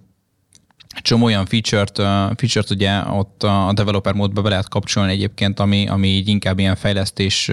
csomó 1.03 1.25
olyan 1.25 1.47
feature-t, 1.47 1.97
feature-t 2.37 2.71
ugye 2.71 3.01
ott 3.11 3.43
a 3.43 3.73
developer 3.75 4.15
módba 4.15 4.43
be 4.43 4.49
lehet 4.49 4.69
kapcsolni 4.69 5.13
egyébként, 5.13 5.61
ami, 5.61 5.87
ami 5.87 6.09
így 6.09 6.29
inkább 6.29 6.59
ilyen 6.59 6.77
fejlesztés 6.77 7.51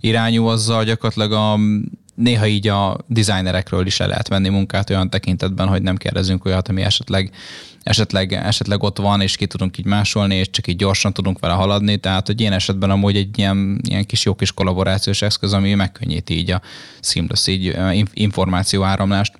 irányú, 0.00 0.46
azzal 0.46 0.84
gyakorlatilag 0.84 1.32
a 1.32 1.58
néha 2.14 2.46
így 2.46 2.68
a 2.68 2.98
designerekről 3.06 3.86
is 3.86 4.00
el 4.00 4.08
lehet 4.08 4.28
venni 4.28 4.48
munkát 4.48 4.90
olyan 4.90 5.10
tekintetben, 5.10 5.68
hogy 5.68 5.82
nem 5.82 5.96
kérdezünk 5.96 6.44
olyat, 6.44 6.68
ami 6.68 6.82
esetleg, 6.82 7.30
esetleg, 7.84 8.32
esetleg 8.32 8.82
ott 8.82 8.98
van, 8.98 9.20
és 9.20 9.36
ki 9.36 9.46
tudunk 9.46 9.78
így 9.78 9.84
másolni, 9.84 10.34
és 10.34 10.50
csak 10.50 10.66
így 10.66 10.76
gyorsan 10.76 11.12
tudunk 11.12 11.38
vele 11.38 11.54
haladni. 11.54 11.96
Tehát, 11.96 12.26
hogy 12.26 12.40
ilyen 12.40 12.52
esetben 12.52 12.90
amúgy 12.90 13.16
egy 13.16 13.38
ilyen, 13.38 13.80
ilyen 13.88 14.04
kis 14.04 14.24
jó 14.24 14.34
kis 14.34 14.52
kollaborációs 14.52 15.22
eszköz, 15.22 15.52
ami 15.52 15.74
megkönnyíti 15.74 16.36
így 16.36 16.50
a 16.50 16.60
seamless 17.00 17.46
így 17.46 17.76
információ 18.12 18.82
áramlást. 18.82 19.32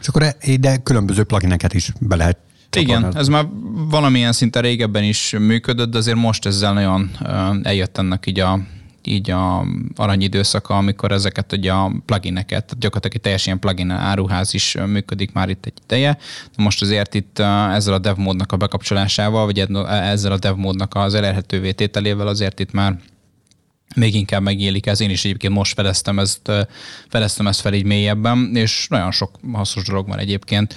És 0.00 0.08
akkor 0.08 0.36
ide 0.40 0.76
különböző 0.76 1.24
plugineket 1.24 1.74
is 1.74 1.92
be 2.00 2.16
lehet 2.16 2.38
igen, 2.76 3.16
ez 3.16 3.28
már 3.28 3.46
valamilyen 3.72 4.32
szinten 4.32 4.62
régebben 4.62 5.04
is 5.04 5.34
működött, 5.38 5.90
de 5.90 5.98
azért 5.98 6.16
most 6.16 6.46
ezzel 6.46 6.72
nagyon 6.72 7.10
eljött 7.62 7.98
ennek 7.98 8.26
így 8.26 8.40
a, 8.40 8.58
így 9.06 9.30
a 9.30 9.66
aranyidőszaka, 9.96 10.76
amikor 10.76 11.12
ezeket 11.12 11.52
ugye 11.52 11.72
a 11.72 11.92
plugineket, 12.06 12.78
gyakorlatilag 12.78 13.16
egy 13.16 13.22
teljesen 13.22 13.58
plugin 13.58 13.90
áruház 13.90 14.54
is 14.54 14.76
működik 14.86 15.32
már 15.32 15.48
itt 15.48 15.66
egy 15.66 15.78
ideje. 15.84 16.18
Most 16.56 16.82
azért 16.82 17.14
itt 17.14 17.38
ezzel 17.72 17.94
a 17.94 17.98
dev 17.98 18.16
módnak 18.16 18.52
a 18.52 18.56
bekapcsolásával, 18.56 19.44
vagy 19.44 19.58
ezzel 19.88 20.32
a 20.32 20.38
dev 20.38 20.56
módnak 20.56 20.94
az 20.94 21.14
elérhetővé 21.14 21.72
tételével 21.72 22.26
azért 22.26 22.60
itt 22.60 22.72
már 22.72 22.98
még 23.94 24.14
inkább 24.14 24.42
megélik 24.42 24.86
ez. 24.86 25.00
Én 25.00 25.10
is 25.10 25.24
egyébként 25.24 25.52
most 25.52 25.74
feleztem 25.74 26.18
ezt, 26.18 26.50
feleztem 27.08 27.46
ezt 27.46 27.60
fel 27.60 27.74
így 27.74 27.84
mélyebben, 27.84 28.50
és 28.54 28.86
nagyon 28.88 29.10
sok 29.10 29.30
hasznos 29.52 29.84
dolog 29.84 30.08
van 30.08 30.18
egyébként 30.18 30.74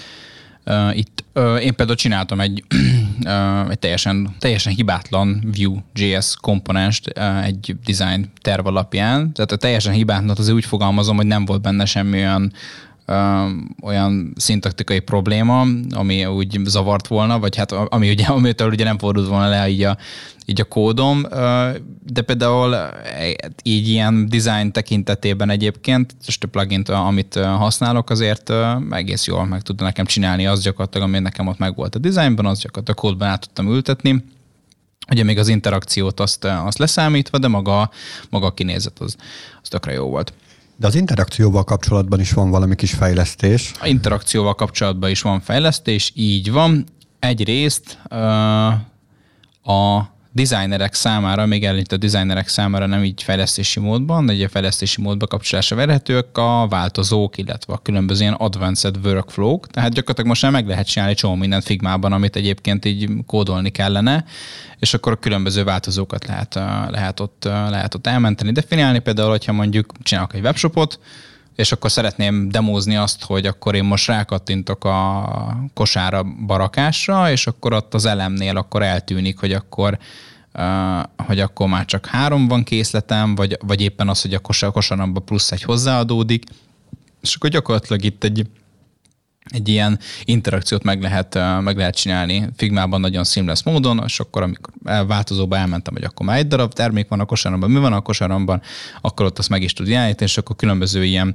Uh, 0.65 0.97
itt 0.97 1.23
uh, 1.33 1.63
én 1.63 1.75
például 1.75 1.97
csináltam 1.97 2.39
egy, 2.39 2.63
uh, 3.25 3.69
egy 3.69 3.79
teljesen, 3.79 4.35
teljesen 4.39 4.73
hibátlan 4.73 5.53
Vue.js 5.57 6.35
komponenst 6.41 7.13
uh, 7.17 7.45
egy 7.45 7.75
design 7.85 8.31
terv 8.41 8.65
alapján. 8.67 9.33
Tehát 9.33 9.51
a 9.51 9.55
teljesen 9.55 9.93
hibátlan, 9.93 10.35
az 10.37 10.49
úgy 10.49 10.65
fogalmazom, 10.65 11.15
hogy 11.15 11.25
nem 11.25 11.45
volt 11.45 11.61
benne 11.61 11.85
semmi 11.85 12.23
olyan 13.81 14.33
szintaktikai 14.35 14.99
probléma, 14.99 15.65
ami 15.91 16.25
úgy 16.25 16.59
zavart 16.65 17.07
volna, 17.07 17.39
vagy 17.39 17.55
hát 17.55 17.71
ami 17.71 18.09
ugye, 18.09 18.25
amitől 18.37 18.69
ugye 18.69 18.83
nem 18.83 18.97
fordult 18.97 19.27
volna 19.27 19.49
le 19.49 19.69
így 19.69 19.83
a, 19.83 19.97
így 20.45 20.61
a 20.61 20.63
kódom, 20.63 21.25
de 22.03 22.21
például 22.25 22.75
így 23.63 23.87
ilyen 23.87 24.29
design 24.29 24.71
tekintetében 24.71 25.49
egyébként, 25.49 26.15
és 26.27 26.37
a 26.41 26.47
plugin 26.47 26.81
amit 26.81 27.35
használok, 27.35 28.09
azért 28.09 28.53
egész 28.89 29.27
jól 29.27 29.45
meg 29.45 29.61
tudta 29.61 29.83
nekem 29.83 30.05
csinálni. 30.05 30.45
Az 30.45 30.61
gyakorlatilag, 30.61 31.07
ami 31.07 31.19
nekem 31.19 31.47
ott 31.47 31.57
meg 31.57 31.75
volt 31.75 31.95
a 31.95 31.99
designban, 31.99 32.45
az 32.45 32.59
gyakorlatilag 32.59 32.99
a 32.99 33.01
kódban 33.01 33.27
át 33.27 33.41
tudtam 33.41 33.67
ültetni, 33.67 34.23
Ugye 35.11 35.23
még 35.23 35.37
az 35.37 35.47
interakciót 35.47 36.19
azt, 36.19 36.45
azt 36.45 36.77
leszámítva, 36.77 37.37
de 37.37 37.47
maga, 37.47 37.89
maga 38.29 38.45
a 38.45 38.53
kinézet 38.53 38.99
az, 38.99 39.15
az 39.61 39.67
tökre 39.67 39.91
jó 39.91 40.09
volt. 40.09 40.33
De 40.83 40.89
az 40.89 40.95
interakcióval 40.95 41.63
kapcsolatban 41.63 42.19
is 42.19 42.31
van 42.31 42.49
valami 42.49 42.75
kis 42.75 42.93
fejlesztés. 42.93 43.71
A 43.79 43.87
interakcióval 43.87 44.55
kapcsolatban 44.55 45.09
is 45.09 45.21
van 45.21 45.41
fejlesztés, 45.41 46.11
így 46.15 46.51
van. 46.51 46.85
Egyrészt 47.19 47.97
a 49.63 50.12
designerek 50.33 50.93
számára, 50.93 51.45
még 51.45 51.65
előtt 51.65 51.91
a 51.91 51.97
designerek 51.97 52.47
számára 52.47 52.85
nem 52.85 53.03
így 53.03 53.23
fejlesztési 53.23 53.79
módban, 53.79 54.25
de 54.25 54.31
egy 54.31 54.47
fejlesztési 54.51 55.01
módba 55.01 55.27
kapcsolásra 55.27 55.75
verhetők 55.75 56.37
a 56.37 56.67
változók, 56.67 57.37
illetve 57.37 57.73
a 57.73 57.77
különböző 57.77 58.21
ilyen 58.21 58.33
advanced 58.33 58.97
workflow-k. 59.05 59.67
Tehát 59.67 59.89
gyakorlatilag 59.89 60.29
most 60.29 60.41
már 60.41 60.51
meg 60.51 60.67
lehet 60.67 60.87
csinálni 60.87 61.13
csomó 61.13 61.35
mindent 61.35 61.63
Figmában, 61.63 62.11
amit 62.11 62.35
egyébként 62.35 62.85
így 62.85 63.09
kódolni 63.25 63.69
kellene, 63.69 64.25
és 64.79 64.93
akkor 64.93 65.11
a 65.11 65.15
különböző 65.15 65.63
változókat 65.63 66.27
lehet, 66.27 66.53
lehet, 66.89 67.19
ott, 67.19 67.43
lehet 67.43 67.95
ott 67.95 68.07
elmenteni, 68.07 68.51
definiálni. 68.51 68.99
Például, 68.99 69.29
hogyha 69.29 69.51
mondjuk 69.53 69.91
csinálok 70.01 70.33
egy 70.33 70.41
webshopot, 70.41 70.99
és 71.55 71.71
akkor 71.71 71.91
szeretném 71.91 72.49
demózni 72.49 72.95
azt, 72.95 73.23
hogy 73.23 73.45
akkor 73.45 73.75
én 73.75 73.83
most 73.83 74.07
rákattintok 74.07 74.85
a 74.85 75.29
kosára 75.73 76.23
barakásra, 76.45 77.31
és 77.31 77.47
akkor 77.47 77.73
ott 77.73 77.93
az 77.93 78.05
elemnél 78.05 78.57
akkor 78.57 78.81
eltűnik, 78.81 79.39
hogy 79.39 79.53
akkor 79.53 79.97
hogy 81.17 81.39
akkor 81.39 81.67
már 81.67 81.85
csak 81.85 82.05
három 82.05 82.47
van 82.47 82.63
készletem, 82.63 83.35
vagy, 83.35 83.57
vagy 83.61 83.81
éppen 83.81 84.09
az, 84.09 84.21
hogy 84.21 84.33
a 84.33 84.39
kosar, 84.39 84.71
kosaramba 84.71 85.19
plusz 85.19 85.51
egy 85.51 85.63
hozzáadódik, 85.63 86.43
és 87.21 87.35
akkor 87.35 87.49
gyakorlatilag 87.49 88.03
itt 88.03 88.23
egy 88.23 88.47
egy 89.43 89.69
ilyen 89.69 89.99
interakciót 90.23 90.83
meg 90.83 91.01
lehet, 91.01 91.39
meg 91.61 91.77
lehet 91.77 91.95
csinálni. 91.95 92.49
Figmában 92.55 92.99
nagyon 92.99 93.23
seamless 93.23 93.63
módon, 93.63 94.01
és 94.05 94.19
akkor 94.19 94.41
amikor 94.41 94.73
változóba 95.07 95.57
elmentem, 95.57 95.93
hogy 95.93 96.03
akkor 96.03 96.25
már 96.25 96.37
egy 96.37 96.47
darab 96.47 96.73
termék 96.73 97.07
van 97.07 97.19
a 97.19 97.25
kosaramban, 97.25 97.71
mi 97.71 97.79
van 97.79 97.93
a 97.93 98.01
kosaramban, 98.01 98.61
akkor 99.01 99.25
ott 99.25 99.39
azt 99.39 99.49
meg 99.49 99.61
is 99.61 99.73
tud 99.73 99.87
jeleníteni, 99.87 100.29
és 100.29 100.37
akkor 100.37 100.55
különböző 100.55 101.03
ilyen, 101.03 101.33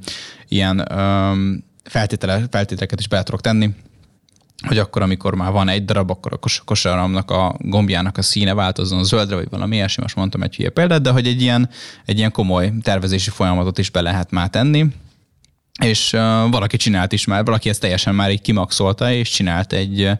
ilyen 0.48 0.92
um, 0.92 1.64
feltételeket 1.84 3.00
is 3.00 3.08
be 3.08 3.22
tudok 3.22 3.40
tenni, 3.40 3.70
hogy 4.66 4.78
akkor, 4.78 5.02
amikor 5.02 5.34
már 5.34 5.52
van 5.52 5.68
egy 5.68 5.84
darab, 5.84 6.10
akkor 6.10 6.32
a 6.32 6.36
kos- 6.36 6.62
kosaramnak 6.64 7.30
a 7.30 7.56
gombjának 7.58 8.18
a 8.18 8.22
színe 8.22 8.54
változzon 8.54 9.04
zöldre, 9.04 9.36
vagy 9.36 9.48
valami 9.50 9.76
ilyesmi, 9.76 10.02
most 10.02 10.16
mondtam 10.16 10.42
egy 10.42 10.56
hülye 10.56 10.70
példát, 10.70 11.02
de 11.02 11.10
hogy 11.10 11.26
egy 11.26 11.42
ilyen, 11.42 11.68
egy 12.04 12.18
ilyen 12.18 12.32
komoly 12.32 12.72
tervezési 12.82 13.30
folyamatot 13.30 13.78
is 13.78 13.90
be 13.90 14.00
lehet 14.00 14.30
már 14.30 14.48
tenni, 14.48 14.86
és 15.78 16.12
uh, 16.12 16.20
valaki 16.50 16.76
csinált 16.76 17.12
is 17.12 17.24
már, 17.24 17.44
valaki 17.44 17.68
ezt 17.68 17.80
teljesen 17.80 18.14
már 18.14 18.30
így 18.30 18.40
kimaxolta, 18.40 19.12
és 19.12 19.30
csinált 19.30 19.72
egy, 19.72 20.10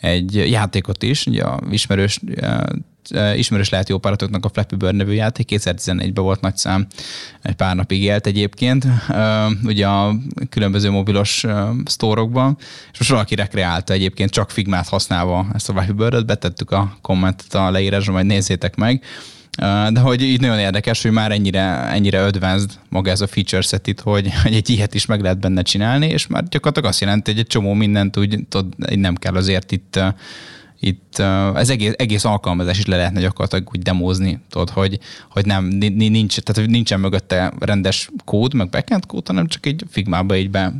egy 0.00 0.34
játékot 0.34 1.02
is, 1.02 1.26
ugye 1.26 1.42
a 1.42 1.60
ismerős 1.70 2.20
uh, 2.40 2.72
ismerős 3.36 3.68
lehet 3.68 3.88
jó 3.88 3.98
páratoknak 3.98 4.44
a 4.44 4.48
Flappy 4.48 4.76
Bird 4.76 4.94
nevű 4.94 5.12
játék, 5.12 5.48
2011-ben 5.50 6.24
volt 6.24 6.40
nagy 6.40 6.56
szám, 6.56 6.86
egy 7.42 7.54
pár 7.54 7.76
napig 7.76 8.02
élt 8.02 8.26
egyébként, 8.26 8.86
ugye 9.64 9.86
a 9.86 10.14
különböző 10.50 10.90
mobilos 10.90 11.44
sztórokban, 11.84 12.56
és 12.92 12.98
most 12.98 13.10
valaki 13.10 13.34
rekreálta 13.34 13.92
egyébként 13.92 14.30
csak 14.30 14.50
Figmát 14.50 14.88
használva 14.88 15.46
ezt 15.54 15.68
a 15.68 15.72
Flappy 15.72 15.92
Bird-öt, 15.92 16.26
betettük 16.26 16.70
a 16.70 16.96
kommentet 17.00 17.54
a 17.54 17.70
leírásra, 17.70 18.12
majd 18.12 18.26
nézzétek 18.26 18.76
meg, 18.76 19.04
de 19.92 20.00
hogy 20.00 20.22
így 20.22 20.40
nagyon 20.40 20.58
érdekes, 20.58 21.02
hogy 21.02 21.10
már 21.10 21.32
ennyire, 21.32 21.88
ennyire 21.88 22.24
advanced 22.24 22.70
maga 22.88 23.10
ez 23.10 23.20
a 23.20 23.26
feature 23.26 23.62
set 23.62 23.86
itt, 23.86 24.00
hogy, 24.00 24.32
hogy 24.42 24.54
egy 24.54 24.70
ilyet 24.70 24.94
is 24.94 25.06
meg 25.06 25.20
lehet 25.20 25.40
benne 25.40 25.62
csinálni, 25.62 26.06
és 26.06 26.26
már 26.26 26.48
gyakorlatilag 26.48 26.88
azt 26.90 27.00
jelenti, 27.00 27.30
hogy 27.30 27.40
egy 27.40 27.46
csomó 27.46 27.72
mindent 27.72 28.16
úgy 28.16 28.38
tudod, 28.48 28.96
nem 28.96 29.14
kell 29.14 29.34
azért 29.34 29.72
itt 29.72 29.98
itt 30.80 31.18
ez 31.54 31.70
egész, 31.70 31.92
egész 31.96 32.24
alkalmazás 32.24 32.78
is 32.78 32.86
le 32.86 32.96
lehetne 32.96 33.20
gyakorlatilag 33.20 33.68
úgy 33.72 33.82
demózni, 33.82 34.40
tudod, 34.50 34.70
hogy, 34.70 34.98
hogy 35.30 35.46
nem, 35.46 35.64
nincs, 35.64 36.38
tehát 36.38 36.62
hogy 36.62 36.70
nincsen 36.70 37.00
mögötte 37.00 37.52
rendes 37.58 38.10
kód, 38.24 38.54
meg 38.54 38.68
backend 38.68 39.06
kód, 39.06 39.26
hanem 39.26 39.46
csak 39.46 39.66
egy 39.66 39.84
figmába 39.90 40.36
így 40.36 40.50
be 40.50 40.72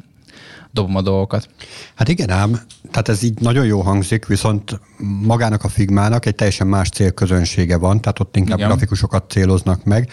dobom 0.77 0.97
a 0.97 1.03
dolgokat. 1.03 1.49
Hát 1.95 2.09
igen 2.09 2.31
ám, 2.31 2.61
tehát 2.91 3.09
ez 3.09 3.23
így 3.23 3.41
nagyon 3.41 3.67
jó 3.67 3.81
hangzik, 3.81 4.27
viszont 4.27 4.81
magának 5.23 5.65
a 5.65 5.69
Figmának 5.69 6.27
egy 6.27 6.35
teljesen 6.35 6.67
más 6.67 6.89
célközönsége 6.89 7.77
van, 7.77 8.01
tehát 8.01 8.21
ott 8.21 8.37
inkább 8.37 8.57
igen. 8.57 8.69
grafikusokat 8.69 9.31
céloznak 9.31 9.85
meg, 9.85 10.11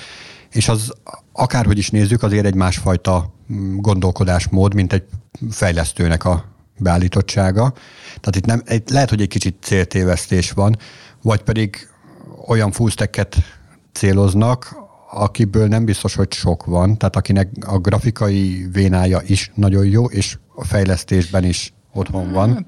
és 0.51 0.67
az 0.67 0.93
akárhogy 1.33 1.77
is 1.77 1.89
nézzük, 1.89 2.23
azért 2.23 2.45
egy 2.45 2.55
másfajta 2.55 3.33
mm, 3.53 3.77
gondolkodásmód, 3.77 4.73
mint 4.73 4.93
egy 4.93 5.03
fejlesztőnek 5.51 6.25
a 6.25 6.45
beállítottsága. 6.77 7.73
Tehát 8.05 8.35
itt, 8.35 8.45
nem, 8.45 8.63
lehet, 8.91 9.09
hogy 9.09 9.21
egy 9.21 9.27
kicsit 9.27 9.55
céltévesztés 9.61 10.51
van, 10.51 10.77
vagy 11.21 11.41
pedig 11.41 11.89
olyan 12.47 12.71
fullstacket 12.71 13.37
céloznak, 13.91 14.82
akiből 15.13 15.67
nem 15.67 15.85
biztos, 15.85 16.15
hogy 16.15 16.33
sok 16.33 16.65
van, 16.65 16.97
tehát 16.97 17.15
akinek 17.15 17.49
a 17.65 17.77
grafikai 17.77 18.67
vénája 18.71 19.21
is 19.25 19.51
nagyon 19.55 19.85
jó, 19.85 20.05
és 20.05 20.37
a 20.55 20.63
fejlesztésben 20.65 21.43
is 21.43 21.73
otthon 21.93 22.31
van. 22.31 22.65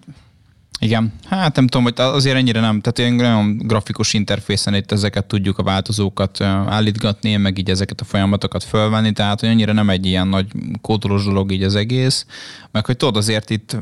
Igen, 0.80 1.14
hát 1.26 1.56
nem 1.56 1.68
tudom, 1.68 1.84
hogy 1.84 1.94
azért 1.96 2.36
ennyire 2.36 2.60
nem, 2.60 2.82
tehát 2.82 2.98
ilyen 2.98 3.14
nagyon 3.14 3.58
grafikus 3.58 4.14
interfészen 4.14 4.76
itt 4.76 4.92
ezeket 4.92 5.26
tudjuk 5.26 5.58
a 5.58 5.64
változókat 5.64 6.42
állítgatni, 6.42 7.36
meg 7.36 7.58
így 7.58 7.70
ezeket 7.70 8.02
a 8.02 8.04
folyamatokat 8.04 8.64
fölvenni, 8.64 9.12
tehát 9.12 9.40
hogy 9.40 9.50
annyira 9.50 9.74
nem 9.74 9.90
egy 9.90 10.06
ilyen 10.06 10.28
nagy 10.28 10.48
kódolós 10.82 11.24
dolog 11.24 11.52
így 11.52 11.64
az 11.64 11.76
egész, 11.76 12.26
meg 12.72 12.86
hogy 12.86 12.98
tudod 12.98 13.18
azért 13.18 13.50
itt, 13.50 13.78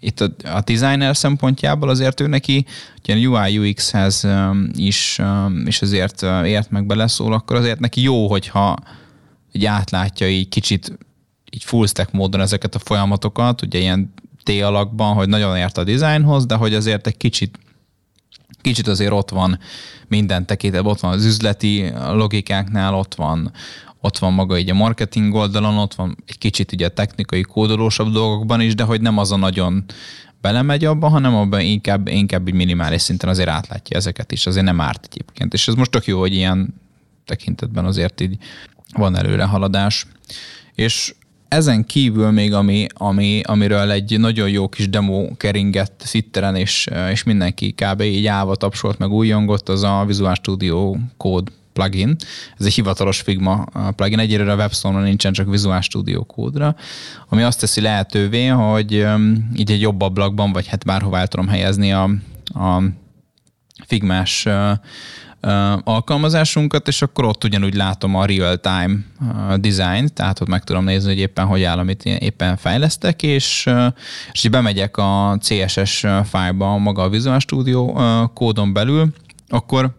itt 0.00 0.20
a, 0.20 0.30
a 0.44 0.60
designer 0.60 1.16
szempontjából 1.16 1.88
azért 1.88 2.20
ő 2.20 2.26
neki 2.26 2.66
ilyen 3.04 3.26
UI 3.26 3.58
UX-hez 3.58 4.26
is, 4.76 5.20
és 5.64 5.82
azért 5.82 6.22
ért 6.44 6.70
meg 6.70 6.86
beleszól, 6.86 7.32
akkor 7.32 7.56
azért 7.56 7.80
neki 7.80 8.02
jó, 8.02 8.28
hogyha 8.28 8.76
így 9.52 9.64
átlátja 9.64 10.28
így 10.28 10.48
kicsit 10.48 10.98
így 11.50 11.64
full 11.64 11.86
stack 11.86 12.12
módon 12.12 12.40
ezeket 12.40 12.74
a 12.74 12.78
folyamatokat, 12.78 13.62
ugye 13.62 13.78
ilyen 13.78 14.12
T 14.48 14.62
alakban, 14.62 15.14
hogy 15.14 15.28
nagyon 15.28 15.56
ért 15.56 15.78
a 15.78 15.84
dizájnhoz, 15.84 16.46
de 16.46 16.54
hogy 16.54 16.74
azért 16.74 17.06
egy 17.06 17.16
kicsit 17.16 17.58
kicsit 18.60 18.88
azért 18.88 19.12
ott 19.12 19.30
van 19.30 19.58
minden 20.08 20.46
tekintetben, 20.46 20.90
ott 20.90 21.00
van 21.00 21.12
az 21.12 21.24
üzleti 21.24 21.92
logikáknál, 22.12 22.94
ott 22.94 23.14
van, 23.14 23.52
ott 24.00 24.18
van 24.18 24.32
maga 24.32 24.58
így 24.58 24.70
a 24.70 24.74
marketing 24.74 25.34
oldalon, 25.34 25.78
ott 25.78 25.94
van 25.94 26.16
egy 26.26 26.38
kicsit 26.38 26.72
ugye 26.72 26.86
a 26.86 26.90
technikai 26.90 27.42
kódolósabb 27.42 28.12
dolgokban 28.12 28.60
is, 28.60 28.74
de 28.74 28.82
hogy 28.82 29.00
nem 29.00 29.18
az 29.18 29.32
a 29.32 29.36
nagyon 29.36 29.84
belemegy 30.40 30.84
abba, 30.84 31.08
hanem 31.08 31.34
abban 31.34 31.60
inkább, 31.60 32.08
inkább 32.08 32.48
így 32.48 32.54
minimális 32.54 33.02
szinten 33.02 33.28
azért 33.28 33.48
átlátja 33.48 33.96
ezeket 33.96 34.32
is, 34.32 34.46
azért 34.46 34.64
nem 34.64 34.80
árt 34.80 35.08
egyébként. 35.10 35.52
És 35.52 35.68
ez 35.68 35.74
most 35.74 35.90
tök 35.90 36.06
jó, 36.06 36.18
hogy 36.18 36.34
ilyen 36.34 36.74
tekintetben 37.24 37.84
azért 37.84 38.20
így 38.20 38.36
van 38.92 39.16
előre 39.16 39.44
haladás. 39.44 40.06
És 40.74 41.14
ezen 41.48 41.84
kívül 41.84 42.30
még, 42.30 42.54
ami, 42.54 42.86
ami, 42.94 43.40
amiről 43.44 43.90
egy 43.90 44.18
nagyon 44.18 44.48
jó 44.48 44.68
kis 44.68 44.88
demo 44.88 45.36
keringett 45.36 46.08
Twitteren, 46.10 46.56
és, 46.56 46.88
és 47.10 47.22
mindenki 47.22 47.72
kb. 47.72 48.00
így 48.00 48.26
állva 48.26 48.56
tapsolt, 48.56 48.98
meg 48.98 49.10
újongott, 49.10 49.68
az 49.68 49.82
a 49.82 50.04
Visual 50.06 50.34
Studio 50.34 50.96
Code 51.16 51.50
plugin. 51.72 52.16
Ez 52.58 52.66
egy 52.66 52.74
hivatalos 52.74 53.20
Figma 53.20 53.64
plugin, 53.96 54.18
egyre 54.18 54.52
a 54.52 54.56
webstone 54.56 55.02
nincsen 55.02 55.32
csak 55.32 55.50
Visual 55.50 55.80
Studio 55.80 56.24
kódra, 56.24 56.76
ami 57.28 57.42
azt 57.42 57.60
teszi 57.60 57.80
lehetővé, 57.80 58.46
hogy 58.46 58.92
így 59.56 59.70
egy 59.70 59.80
jobb 59.80 60.00
ablakban, 60.00 60.52
vagy 60.52 60.66
hát 60.66 60.84
bárhová 60.84 61.20
el 61.20 61.28
tudom 61.28 61.48
helyezni 61.48 61.92
a, 61.92 62.02
a 62.44 62.82
Figmás 63.86 64.46
alkalmazásunkat, 65.84 66.88
és 66.88 67.02
akkor 67.02 67.24
ott 67.24 67.44
ugyanúgy 67.44 67.74
látom 67.74 68.14
a 68.14 68.24
real-time 68.24 68.96
design, 69.56 70.06
tehát 70.14 70.40
ott 70.40 70.48
meg 70.48 70.64
tudom 70.64 70.84
nézni, 70.84 71.08
hogy 71.08 71.18
éppen 71.18 71.46
hogy 71.46 71.62
áll, 71.62 71.78
amit 71.78 72.04
éppen 72.04 72.56
fejlesztek, 72.56 73.22
és, 73.22 73.70
és 74.32 74.44
így 74.44 74.50
bemegyek 74.50 74.96
a 74.96 75.38
CSS 75.40 76.06
fájlba 76.24 76.76
maga 76.76 77.02
a 77.02 77.08
Visual 77.08 77.38
Studio 77.38 77.92
kódon 78.34 78.72
belül, 78.72 79.12
akkor 79.48 79.96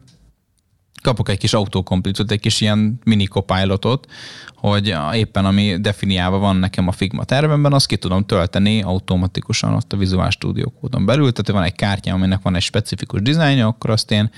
kapok 1.01 1.29
egy 1.29 1.37
kis 1.37 1.53
autokompletot, 1.53 2.31
egy 2.31 2.39
kis 2.39 2.61
ilyen 2.61 2.99
mini 3.03 3.25
copilotot, 3.25 4.07
hogy 4.55 4.95
éppen 5.13 5.45
ami 5.45 5.77
definiálva 5.79 6.37
van 6.37 6.55
nekem 6.55 6.87
a 6.87 6.91
Figma 6.91 7.23
tervemben, 7.23 7.73
azt 7.73 7.87
ki 7.87 7.97
tudom 7.97 8.25
tölteni 8.25 8.81
automatikusan 8.81 9.73
ott 9.73 9.93
a 9.93 9.97
Visual 9.97 10.29
Studio 10.29 10.69
kódon 10.69 11.05
belül, 11.05 11.31
tehát 11.31 11.51
van 11.51 11.63
egy 11.63 11.75
kártya, 11.75 12.13
aminek 12.13 12.41
van 12.41 12.55
egy 12.55 12.61
specifikus 12.61 13.21
dizájnja, 13.21 13.67
akkor 13.67 13.89
azt 13.89 14.11
én 14.11 14.31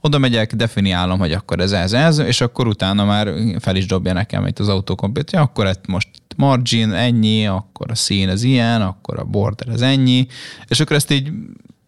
oda 0.00 0.18
megyek, 0.18 0.54
definiálom, 0.54 1.18
hogy 1.18 1.32
akkor 1.32 1.60
ez 1.60 1.72
ez, 1.72 1.92
ez, 1.92 2.18
és 2.18 2.40
akkor 2.40 2.66
utána 2.66 3.04
már 3.04 3.34
fel 3.58 3.76
is 3.76 3.86
dobja 3.86 4.12
nekem 4.12 4.46
itt 4.46 4.58
az 4.58 4.68
autokomplet, 4.68 5.32
ja, 5.32 5.40
akkor 5.40 5.66
itt 5.66 5.86
most 5.86 6.08
margin 6.36 6.92
ennyi, 6.92 7.46
akkor 7.46 7.90
a 7.90 7.94
szín 7.94 8.28
ez 8.28 8.42
ilyen, 8.42 8.82
akkor 8.82 9.18
a 9.18 9.24
border 9.24 9.68
ez 9.68 9.80
ennyi, 9.80 10.26
és 10.68 10.80
akkor 10.80 10.96
ezt 10.96 11.10
így 11.10 11.32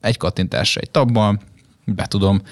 egy 0.00 0.16
kattintásra 0.16 0.80
egy 0.80 0.90
tabban 0.90 1.40
be 1.84 2.06
tudom 2.06 2.42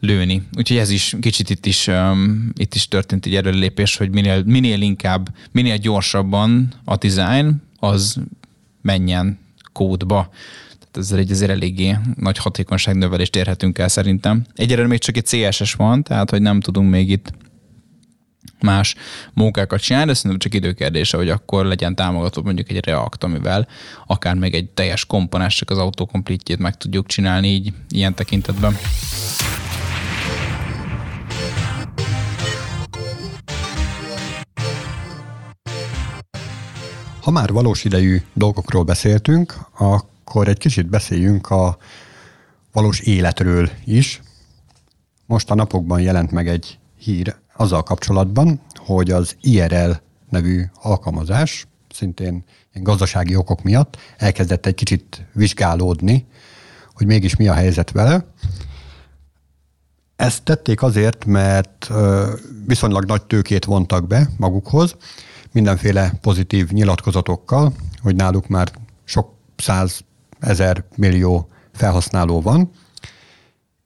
lőni. 0.00 0.42
Úgyhogy 0.56 0.76
ez 0.76 0.90
is 0.90 1.16
kicsit 1.20 1.50
itt 1.50 1.66
is, 1.66 1.86
um, 1.86 2.52
itt 2.54 2.74
is 2.74 2.88
történt 2.88 3.26
egy 3.26 3.34
erőlépés, 3.34 3.96
hogy 3.96 4.10
minél, 4.10 4.42
minél 4.44 4.80
inkább, 4.80 5.28
minél 5.52 5.76
gyorsabban 5.76 6.72
a 6.84 6.96
design 6.96 7.62
az 7.78 8.20
menjen 8.82 9.38
kódba 9.72 10.30
ezzel 10.96 11.18
egy 11.18 11.30
azért 11.30 11.50
eléggé 11.50 11.96
nagy 12.14 12.38
hatékonyságnövelést 12.38 13.36
érhetünk 13.36 13.78
el 13.78 13.88
szerintem. 13.88 14.44
Egyelőre 14.54 14.88
még 14.88 14.98
csak 14.98 15.16
egy 15.16 15.24
CSS 15.24 15.74
van, 15.74 16.02
tehát 16.02 16.30
hogy 16.30 16.42
nem 16.42 16.60
tudunk 16.60 16.90
még 16.90 17.10
itt 17.10 17.32
más 18.60 18.94
munkákat 19.34 19.80
csinálni, 19.80 20.06
de 20.06 20.14
szerintem 20.14 20.38
csak 20.38 20.54
időkérdése, 20.54 21.16
hogy 21.16 21.28
akkor 21.28 21.64
legyen 21.64 21.94
támogató 21.94 22.42
mondjuk 22.42 22.70
egy 22.70 22.84
React, 22.84 23.24
amivel 23.24 23.68
akár 24.06 24.34
még 24.34 24.54
egy 24.54 24.70
teljes 24.70 25.04
komponens, 25.04 25.56
csak 25.56 25.70
az 25.70 25.78
autokomplítjét 25.78 26.58
meg 26.58 26.76
tudjuk 26.76 27.06
csinálni 27.06 27.48
így 27.48 27.72
ilyen 27.88 28.14
tekintetben. 28.14 28.76
Ha 37.20 37.30
már 37.30 37.52
valós 37.52 37.84
idejű 37.84 38.22
dolgokról 38.32 38.82
beszéltünk, 38.82 39.54
a 39.78 40.09
akkor 40.30 40.48
egy 40.48 40.58
kicsit 40.58 40.88
beszéljünk 40.88 41.50
a 41.50 41.78
valós 42.72 43.00
életről 43.00 43.70
is. 43.84 44.20
Most 45.26 45.50
a 45.50 45.54
napokban 45.54 46.00
jelent 46.00 46.30
meg 46.30 46.48
egy 46.48 46.78
hír 46.98 47.36
azzal 47.56 47.82
kapcsolatban, 47.82 48.60
hogy 48.76 49.10
az 49.10 49.36
IRL 49.40 49.90
nevű 50.28 50.64
alkalmazás, 50.74 51.66
szintén 51.88 52.44
gazdasági 52.72 53.36
okok 53.36 53.62
miatt 53.62 53.96
elkezdett 54.16 54.66
egy 54.66 54.74
kicsit 54.74 55.26
vizsgálódni, 55.32 56.26
hogy 56.94 57.06
mégis 57.06 57.36
mi 57.36 57.48
a 57.48 57.54
helyzet 57.54 57.90
vele. 57.90 58.26
Ezt 60.16 60.42
tették 60.42 60.82
azért, 60.82 61.24
mert 61.24 61.90
viszonylag 62.66 63.04
nagy 63.04 63.22
tőkét 63.22 63.64
vontak 63.64 64.06
be 64.06 64.28
magukhoz, 64.36 64.96
mindenféle 65.52 66.12
pozitív 66.20 66.70
nyilatkozatokkal, 66.70 67.72
hogy 68.02 68.16
náluk 68.16 68.48
már 68.48 68.72
sok 69.04 69.34
száz 69.56 70.04
ezer 70.40 70.84
millió 70.96 71.48
felhasználó 71.72 72.40
van, 72.40 72.70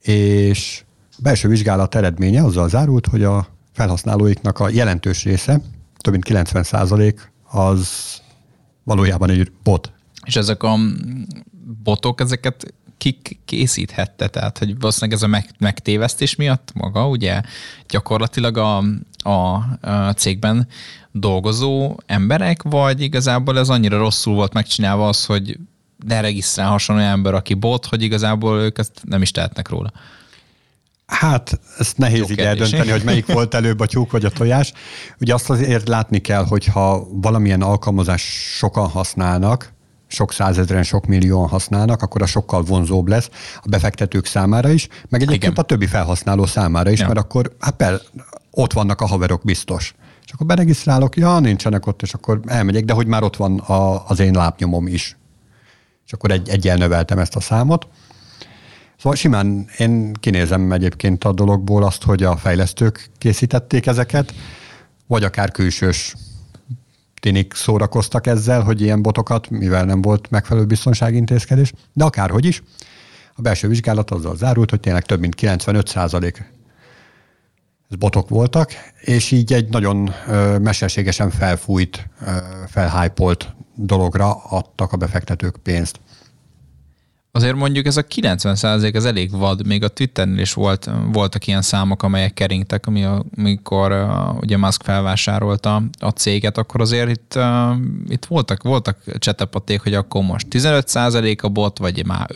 és 0.01 0.85
belső 1.19 1.49
vizsgálat 1.49 1.95
eredménye 1.95 2.43
azzal 2.43 2.69
zárult, 2.69 3.07
hogy 3.07 3.23
a 3.23 3.47
felhasználóiknak 3.73 4.59
a 4.61 4.69
jelentős 4.69 5.25
része, 5.25 5.61
több 5.99 6.13
mint 6.13 6.25
90% 6.29 7.19
az 7.51 7.89
valójában 8.83 9.31
egy 9.31 9.53
bot. 9.63 9.93
És 10.25 10.37
ezek 10.37 10.63
a 10.63 10.77
botok 11.83 12.21
ezeket 12.21 12.75
ki 12.97 13.19
készíthette, 13.45 14.29
tehát 14.29 14.59
hogy 14.59 14.79
valószínűleg 14.79 15.17
ez 15.17 15.23
a 15.23 15.27
meg, 15.27 15.51
megtévesztés 15.59 16.35
miatt 16.35 16.73
maga, 16.75 17.09
ugye 17.09 17.41
gyakorlatilag 17.89 18.57
a, 18.57 18.77
a, 19.29 19.31
a 19.81 20.13
cégben 20.17 20.69
dolgozó 21.13 21.97
emberek, 22.07 22.63
vagy 22.63 23.01
igazából 23.01 23.59
ez 23.59 23.69
annyira 23.69 23.99
rosszul 23.99 24.35
volt 24.35 24.53
megcsinálva 24.53 25.09
az, 25.09 25.25
hogy 25.25 25.59
ne 26.07 26.21
regisztrálhasson 26.21 26.97
olyan 26.97 27.11
ember, 27.11 27.35
aki 27.35 27.55
bot, 27.55 27.87
hogy 27.87 28.03
igazából 28.03 28.61
ők 28.61 28.79
ezt 28.79 28.93
nem 29.05 29.23
is 29.23 29.31
tehetnek 29.31 29.69
róla. 29.69 29.93
Hát, 31.07 31.61
ezt 31.79 31.99
nehéz 31.99 32.19
Jó 32.19 32.27
így 32.31 32.37
kérdés. 32.37 32.47
eldönteni, 32.47 32.91
hogy 32.91 33.05
melyik 33.05 33.33
volt 33.33 33.55
előbb 33.55 33.81
a 33.81 33.87
tyúk 33.87 34.11
vagy 34.11 34.25
a 34.25 34.31
tojás. 34.31 34.73
Ugye 35.21 35.35
azt 35.35 35.51
azért 35.51 35.89
látni 35.89 36.19
kell, 36.19 36.45
hogyha 36.45 37.07
valamilyen 37.11 37.63
alkalmazás 37.63 38.23
sokan 38.57 38.89
használnak, 38.89 39.73
sok 40.07 40.33
százezren, 40.33 40.83
sok 40.83 41.07
millióan 41.07 41.49
használnak, 41.49 42.03
akkor 42.03 42.23
a 42.23 42.27
sokkal 42.27 42.63
vonzóbb 42.63 43.09
lesz 43.09 43.31
a 43.57 43.69
befektetők 43.69 44.27
számára 44.27 44.71
is, 44.71 44.89
meg 45.09 45.23
egyébként 45.23 45.53
Igen. 45.53 45.65
a 45.65 45.67
többi 45.67 45.87
felhasználó 45.87 46.47
számára 46.47 46.91
is, 46.91 47.01
ja. 47.01 47.07
mert 47.07 47.19
akkor 47.19 47.57
hát 47.61 47.75
per, 47.75 48.01
ott 48.51 48.73
vannak 48.73 49.01
a 49.01 49.07
haverok 49.07 49.43
biztos. 49.45 49.95
És 50.27 50.33
akkor 50.33 50.47
beregisztrálok, 50.47 51.17
ja, 51.17 51.39
nincsenek 51.39 51.87
ott, 51.87 52.03
és 52.03 52.15
akkor 52.15 52.41
elmegyek, 52.47 52.85
de 52.85 52.93
hogy 52.93 53.07
már 53.07 53.23
ott 53.23 53.37
van 53.37 53.59
a, 53.59 54.07
az 54.09 54.21
én 54.21 54.33
lábnyomom 54.33 54.87
is. 54.87 55.17
És 56.07 56.13
akkor 56.13 56.31
egy, 56.31 56.49
egyel 56.49 56.77
növeltem 56.77 57.19
ezt 57.19 57.37
a 57.37 57.41
számot. 57.41 57.87
Szóval 58.97 59.19
simán 59.19 59.69
én 59.79 60.13
kinézem 60.13 60.73
egyébként 60.73 61.25
a 61.25 61.33
dologból 61.33 61.85
azt, 61.85 62.03
hogy 62.03 62.23
a 62.23 62.37
fejlesztők 62.37 63.11
készítették 63.19 63.87
ezeket, 63.87 64.35
vagy 65.07 65.25
akár 65.25 65.51
külsős 65.51 66.15
tinik 67.21 67.55
szórakoztak 67.55 68.27
ezzel, 68.27 68.63
hogy 68.63 68.81
ilyen 68.81 69.03
botokat, 69.03 69.51
mivel 69.51 69.85
nem 69.85 70.03
volt 70.03 70.31
megfelelő 70.31 70.67
biztonsági 70.67 71.17
intézkedés, 71.17 71.73
de 71.93 72.05
akárhogy 72.05 72.45
is, 72.45 72.63
a 73.37 73.43
belső 73.43 73.69
vizsgálat 73.69 74.11
azzal 74.11 74.37
zárult, 74.37 74.71
hogy 74.71 74.81
tényleg 74.81 75.05
több 75.05 75.21
mint 75.21 75.35
95 75.35 75.89
százalék 75.89 76.53
botok 77.99 78.29
voltak, 78.29 78.73
és 79.01 79.31
így 79.31 79.53
egy 79.53 79.69
nagyon 79.69 80.15
ö, 80.29 80.59
mesterségesen 80.59 81.31
felfújt, 81.31 82.09
ö, 82.27 82.31
felhájpolt 82.69 83.55
dologra 83.75 84.35
adtak 84.35 84.93
a 84.93 84.97
befektetők 84.97 85.57
pénzt. 85.63 86.01
Azért 87.37 87.57
mondjuk 87.57 87.87
ez 87.87 87.97
a 87.97 88.03
90 88.03 88.57
százalék 88.57 88.95
ez 88.95 89.05
elég 89.05 89.31
vad, 89.31 89.67
még 89.67 89.83
a 89.83 89.89
Twitternél 89.89 90.39
is 90.39 90.53
volt, 90.53 90.91
voltak 91.13 91.47
ilyen 91.47 91.63
számok, 91.63 92.03
amelyek 92.03 92.35
keringtek, 92.35 92.87
ami 92.87 93.05
amikor 93.37 93.93
uh, 93.93 94.37
ugye 94.41 94.57
Musk 94.57 94.83
felvásárolta 94.83 95.83
a 95.99 96.09
céget, 96.09 96.59
akkor 96.59 96.81
azért 96.81 97.11
itt, 97.11 97.39
itt 98.09 98.25
voltak, 98.25 98.63
voltak 98.63 99.19
csetepaték, 99.19 99.81
hogy 99.81 99.95
akkor 99.95 100.23
most 100.23 100.49
15 100.49 100.89
százalék 100.89 101.43
a 101.43 101.49
bot, 101.49 101.79
vagy 101.79 102.07
már 102.07 102.31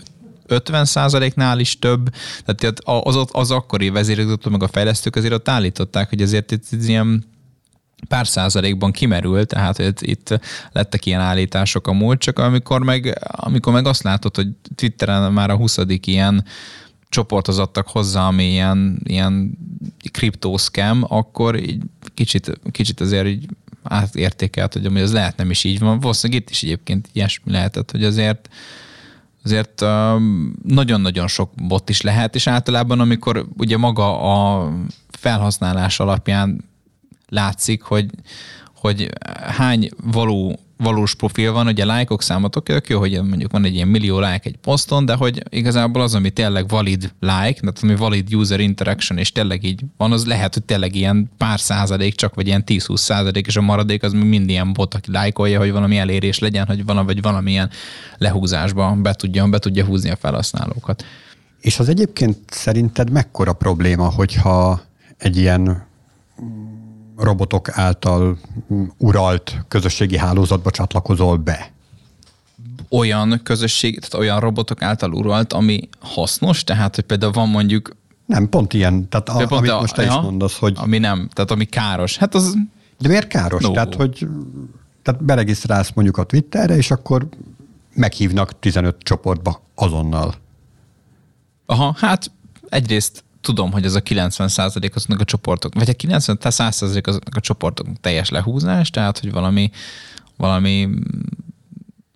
50 0.46 0.84
százaléknál 0.84 1.58
is 1.58 1.78
több, 1.78 2.14
tehát 2.44 2.80
az, 2.84 3.26
az 3.32 3.50
akkori 3.50 3.90
vezérigazgató 3.90 4.50
meg 4.50 4.62
a 4.62 4.68
fejlesztők 4.68 5.16
azért 5.16 5.34
ott 5.34 5.48
állították, 5.48 6.08
hogy 6.08 6.22
azért 6.22 6.50
itt, 6.50 6.64
itt 6.70 6.88
ilyen 6.88 7.24
pár 8.08 8.26
százalékban 8.26 8.92
kimerül, 8.92 9.46
tehát 9.46 9.78
itt, 9.78 10.00
itt 10.00 10.40
lettek 10.72 11.06
ilyen 11.06 11.20
állítások 11.20 11.86
a 11.86 11.92
múlt, 11.92 12.20
csak 12.20 12.38
amikor 12.38 12.82
meg, 12.82 13.18
amikor 13.22 13.72
meg 13.72 13.86
azt 13.86 14.02
látod, 14.02 14.36
hogy 14.36 14.48
Twitteren 14.74 15.32
már 15.32 15.50
a 15.50 15.56
20. 15.56 15.78
ilyen 15.86 16.44
csoporthoz 17.08 17.58
adtak 17.58 17.88
hozzá, 17.88 18.26
ami 18.26 18.44
ilyen, 18.44 19.00
ilyen 19.04 19.58
kriptószkem, 20.10 21.04
akkor 21.08 21.60
így 21.60 21.82
kicsit, 22.14 22.60
kicsit 22.70 23.00
azért 23.00 23.26
így 23.26 23.46
átértékelt, 23.82 24.72
hogy 24.72 24.96
ez 24.96 25.12
lehet 25.12 25.36
nem 25.36 25.50
is 25.50 25.64
így 25.64 25.78
van. 25.78 26.00
Valószínűleg 26.00 26.42
itt 26.42 26.50
is 26.50 26.62
egyébként 26.62 27.08
ilyesmi 27.12 27.52
lehetett, 27.52 27.90
hogy 27.90 28.04
azért 28.04 28.48
azért 29.44 29.84
nagyon-nagyon 30.62 31.26
sok 31.26 31.50
bot 31.54 31.88
is 31.88 32.00
lehet, 32.00 32.34
és 32.34 32.46
általában 32.46 33.00
amikor 33.00 33.46
ugye 33.56 33.76
maga 33.76 34.20
a 34.20 34.68
felhasználás 35.10 36.00
alapján 36.00 36.67
látszik, 37.28 37.82
hogy, 37.82 38.06
hogy 38.74 39.08
hány 39.46 39.88
való 40.02 40.58
valós 40.78 41.14
profil 41.14 41.52
van, 41.52 41.66
ugye 41.66 41.84
lájkok 41.84 42.22
számot 42.22 42.62
tök 42.64 42.88
jó, 42.88 42.98
hogy 42.98 43.22
mondjuk 43.22 43.52
van 43.52 43.64
egy 43.64 43.74
ilyen 43.74 43.88
millió 43.88 44.18
like 44.18 44.40
egy 44.42 44.56
poszton, 44.56 45.04
de 45.04 45.14
hogy 45.14 45.42
igazából 45.48 46.02
az, 46.02 46.14
ami 46.14 46.30
tényleg 46.30 46.68
valid 46.68 47.12
like, 47.20 47.60
tehát 47.60 47.78
ami 47.82 47.96
valid 47.96 48.34
user 48.34 48.60
interaction, 48.60 49.18
és 49.18 49.32
tényleg 49.32 49.64
így 49.64 49.84
van, 49.96 50.12
az 50.12 50.26
lehet, 50.26 50.54
hogy 50.54 50.62
tényleg 50.62 50.94
ilyen 50.94 51.30
pár 51.36 51.60
százalék 51.60 52.14
csak, 52.14 52.34
vagy 52.34 52.46
ilyen 52.46 52.62
10-20 52.66 52.96
százalék, 52.96 53.46
és 53.46 53.56
a 53.56 53.60
maradék 53.60 54.02
az 54.02 54.12
mind 54.12 54.48
ilyen 54.48 54.72
bot, 54.72 54.94
aki 54.94 55.10
lájkolja, 55.10 55.58
hogy 55.58 55.72
valami 55.72 55.98
elérés 55.98 56.38
legyen, 56.38 56.66
hogy 56.66 56.84
valami, 56.84 57.06
vagy 57.06 57.22
valamilyen 57.22 57.70
lehúzásba 58.18 58.96
be 59.02 59.12
tudja, 59.12 59.46
be 59.46 59.58
tudja 59.58 59.84
húzni 59.84 60.10
a 60.10 60.16
felhasználókat. 60.16 61.04
És 61.60 61.78
az 61.78 61.88
egyébként 61.88 62.38
szerinted 62.46 63.10
mekkora 63.10 63.52
probléma, 63.52 64.10
hogyha 64.10 64.82
egy 65.16 65.36
ilyen 65.36 65.86
robotok 67.18 67.68
által 67.78 68.38
uralt 68.98 69.64
közösségi 69.68 70.16
hálózatba 70.16 70.70
csatlakozol 70.70 71.36
be? 71.36 71.72
Olyan 72.90 73.40
közösség, 73.42 73.98
tehát 73.98 74.14
olyan 74.14 74.40
robotok 74.40 74.82
által 74.82 75.12
uralt, 75.12 75.52
ami 75.52 75.88
hasznos, 76.00 76.64
tehát 76.64 76.94
hogy 76.94 77.04
például 77.04 77.32
van 77.32 77.48
mondjuk 77.48 77.96
nem, 78.26 78.48
pont 78.48 78.72
ilyen. 78.72 79.08
Tehát 79.08 79.28
a, 79.28 79.32
pont 79.32 79.50
amit 79.50 79.70
a, 79.70 79.80
most 79.80 79.94
te 79.94 80.02
ja, 80.02 80.08
is 80.08 80.14
mondasz, 80.22 80.58
hogy... 80.58 80.76
Ami 80.76 80.98
nem, 80.98 81.28
tehát 81.32 81.50
ami 81.50 81.64
káros. 81.64 82.16
Hát 82.16 82.34
az... 82.34 82.56
De 82.98 83.08
miért 83.08 83.28
káros? 83.28 83.62
No. 83.62 83.72
Tehát, 83.72 83.94
hogy 83.94 84.26
tehát 85.02 85.24
beregisztrálsz 85.24 85.90
mondjuk 85.94 86.16
a 86.16 86.24
Twitterre, 86.24 86.76
és 86.76 86.90
akkor 86.90 87.28
meghívnak 87.94 88.58
15 88.58 88.96
csoportba 88.98 89.62
azonnal. 89.74 90.34
Aha, 91.66 91.94
hát 91.98 92.30
egyrészt 92.68 93.24
tudom, 93.48 93.72
hogy 93.72 93.84
ez 93.84 93.94
a 93.94 94.00
90 94.00 94.48
százalék 94.48 94.94
azoknak 94.94 95.20
a 95.20 95.24
csoportok, 95.24 95.74
vagy 95.74 95.88
a 95.88 95.92
90 95.92 96.36
100 96.40 96.74
százalék 96.74 97.06
azoknak 97.06 97.36
a 97.36 97.40
csoportoknak 97.40 98.00
teljes 98.00 98.28
lehúzás, 98.28 98.90
tehát 98.90 99.18
hogy 99.18 99.32
valami, 99.32 99.70
valami 100.36 100.88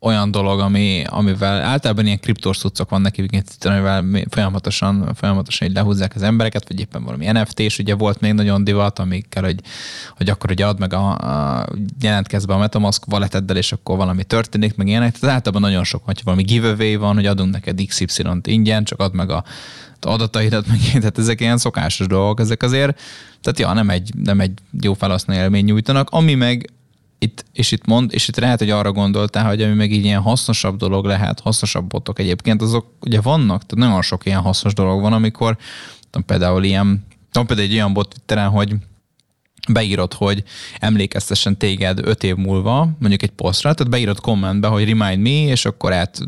olyan 0.03 0.31
dolog, 0.31 0.61
ami, 0.61 1.05
amivel 1.07 1.61
általában 1.61 2.07
ilyen 2.07 2.21
kriptós 2.21 2.59
cuccok 2.59 2.91
vannak, 2.91 3.15
amivel 3.61 4.05
folyamatosan, 4.29 5.15
folyamatosan 5.15 5.69
így 5.69 5.75
lehúzzák 5.75 6.15
az 6.15 6.23
embereket, 6.23 6.69
vagy 6.69 6.81
éppen 6.81 7.05
valami 7.05 7.27
NFT, 7.27 7.61
és 7.61 7.79
ugye 7.79 7.95
volt 7.95 8.21
még 8.21 8.33
nagyon 8.33 8.65
divat, 8.65 8.99
amikkel, 8.99 9.43
hogy, 9.43 9.61
hogy 10.17 10.29
akkor 10.29 10.51
ugye 10.51 10.67
ad 10.67 10.79
meg 10.79 10.93
a, 10.93 11.11
a 11.59 11.67
jelentkezz 12.01 12.45
be 12.45 12.55
a 12.55 12.59
Metamask 12.59 13.07
walleteddel, 13.07 13.57
és 13.57 13.73
akkor 13.73 13.97
valami 13.97 14.25
történik, 14.25 14.75
meg 14.75 14.87
ilyenek. 14.87 15.19
Tehát 15.19 15.35
általában 15.35 15.71
nagyon 15.71 15.85
sok, 15.85 16.05
hogy 16.05 16.21
valami 16.25 16.43
giveaway 16.43 16.97
van, 16.97 17.15
hogy 17.15 17.27
adunk 17.27 17.53
neked 17.53 17.87
XY-t 17.87 18.47
ingyen, 18.47 18.85
csak 18.85 19.01
ad 19.01 19.15
meg 19.15 19.31
a 19.31 19.45
adataidat, 20.01 20.67
meg 20.67 20.79
tehát 20.93 21.19
ezek 21.19 21.41
ilyen 21.41 21.59
szokásos 21.59 22.07
dolgok, 22.07 22.41
ezek 22.41 22.62
azért, 22.62 23.01
tehát 23.41 23.59
ja, 23.59 23.73
nem 23.73 23.91
egy, 23.91 24.11
nem 24.15 24.41
egy 24.41 24.53
jó 24.81 24.95
felhasználó 24.95 25.41
élmény 25.41 25.65
nyújtanak, 25.65 26.11
ami 26.11 26.35
meg 26.35 26.71
itt, 27.23 27.45
és 27.53 27.73
itt 27.73 27.87
mond, 27.87 28.13
és 28.13 28.29
itt 28.29 28.37
lehet, 28.37 28.59
hogy 28.59 28.71
arra 28.71 28.93
gondoltál, 28.93 29.49
hogy 29.49 29.63
ami 29.63 29.75
meg 29.75 29.93
így 29.93 30.05
ilyen 30.05 30.21
hasznosabb 30.21 30.77
dolog 30.77 31.05
lehet, 31.05 31.41
hasznosabb 31.41 31.87
botok 31.87 32.19
egyébként, 32.19 32.63
azok 32.63 32.87
ugye 33.01 33.21
vannak, 33.21 33.67
tehát 33.67 33.87
nagyon 33.87 34.03
sok 34.03 34.27
ilyen 34.27 34.41
hasznos 34.41 34.75
dolog 34.75 35.01
van, 35.01 35.13
amikor 35.13 35.57
tudom, 36.11 36.27
például 36.27 36.65
ilyen, 36.65 37.07
tudom, 37.31 37.47
például 37.47 37.69
egy 37.69 37.75
olyan 37.75 37.93
bot 37.93 38.09
Twitteren, 38.09 38.49
hogy 38.49 38.75
beírod, 39.73 40.13
hogy 40.13 40.45
emlékeztessen 40.79 41.59
téged 41.59 41.99
öt 42.07 42.23
év 42.23 42.37
múlva, 42.37 42.89
mondjuk 42.99 43.23
egy 43.23 43.31
posztra, 43.31 43.75
tehát 43.75 43.93
beírod 43.93 44.21
kommentbe, 44.21 44.69
hogy 44.69 44.89
remind 44.89 45.23
me, 45.23 45.51
és 45.51 45.65
akkor 45.65 45.93
át 45.93 46.19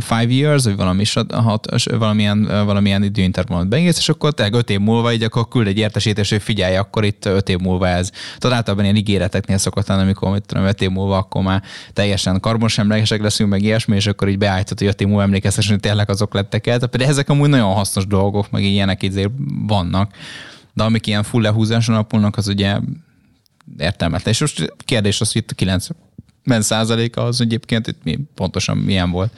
five 0.00 0.32
years, 0.32 0.64
vagy 0.64 0.76
valami, 0.76 1.04
hat, 1.32 1.66
valamilyen, 1.98 2.38
uh, 2.38 2.64
valamilyen 2.64 3.02
időintervallumot 3.02 3.68
beírsz, 3.68 3.98
és 3.98 4.08
akkor 4.08 4.32
te 4.32 4.48
öt 4.52 4.70
év 4.70 4.80
múlva 4.80 5.12
így 5.12 5.22
akkor 5.22 5.48
küld 5.48 5.66
egy 5.66 5.78
értesítés, 5.78 6.30
hogy 6.30 6.42
figyelj, 6.42 6.76
akkor 6.76 7.04
itt 7.04 7.24
öt 7.24 7.48
év 7.48 7.58
múlva 7.58 7.88
ez. 7.88 8.10
Tehát 8.38 8.56
általában 8.56 8.84
ilyen 8.84 8.96
ígéreteknél 8.96 9.58
szokott 9.58 9.86
lenni, 9.86 10.02
amikor 10.02 10.30
mit 10.30 10.46
tudom, 10.46 10.64
öt 10.64 10.82
év 10.82 10.90
múlva 10.90 11.16
akkor 11.16 11.42
már 11.42 11.62
teljesen 11.92 12.40
karbonsemlegesek 12.40 13.22
leszünk, 13.22 13.50
meg 13.50 13.62
ilyesmi, 13.62 13.96
és 13.96 14.06
akkor 14.06 14.28
így 14.28 14.38
beállítod, 14.38 14.78
hogy 14.78 14.88
öt 14.88 15.00
év 15.00 15.06
múlva 15.06 15.22
emlékeztes, 15.22 15.68
hogy 15.68 15.80
tényleg 15.80 16.10
azok 16.10 16.34
lettek 16.34 16.66
el. 16.66 16.78
Tehát 16.78 17.10
ezek 17.10 17.28
amúgy 17.28 17.48
nagyon 17.48 17.72
hasznos 17.72 18.06
dolgok, 18.06 18.50
meg 18.50 18.62
ilyenek 18.62 19.02
így 19.02 19.30
vannak. 19.66 20.12
De 20.72 20.82
amik 20.82 21.06
ilyen 21.06 21.22
full 21.22 21.42
lehúzáson 21.42 21.94
alapulnak, 21.94 22.36
az 22.36 22.48
ugye 22.48 22.78
értelmetlen. 23.78 24.32
És 24.32 24.40
most 24.40 24.74
kérdés 24.84 25.20
az, 25.20 25.32
hogy 25.32 25.42
itt 25.42 25.54
90 26.44 26.62
százaléka 26.62 27.22
az 27.22 27.40
egyébként 27.40 27.86
itt 27.86 28.04
mi, 28.04 28.18
pontosan 28.34 28.76
milyen 28.76 29.10
volt. 29.10 29.32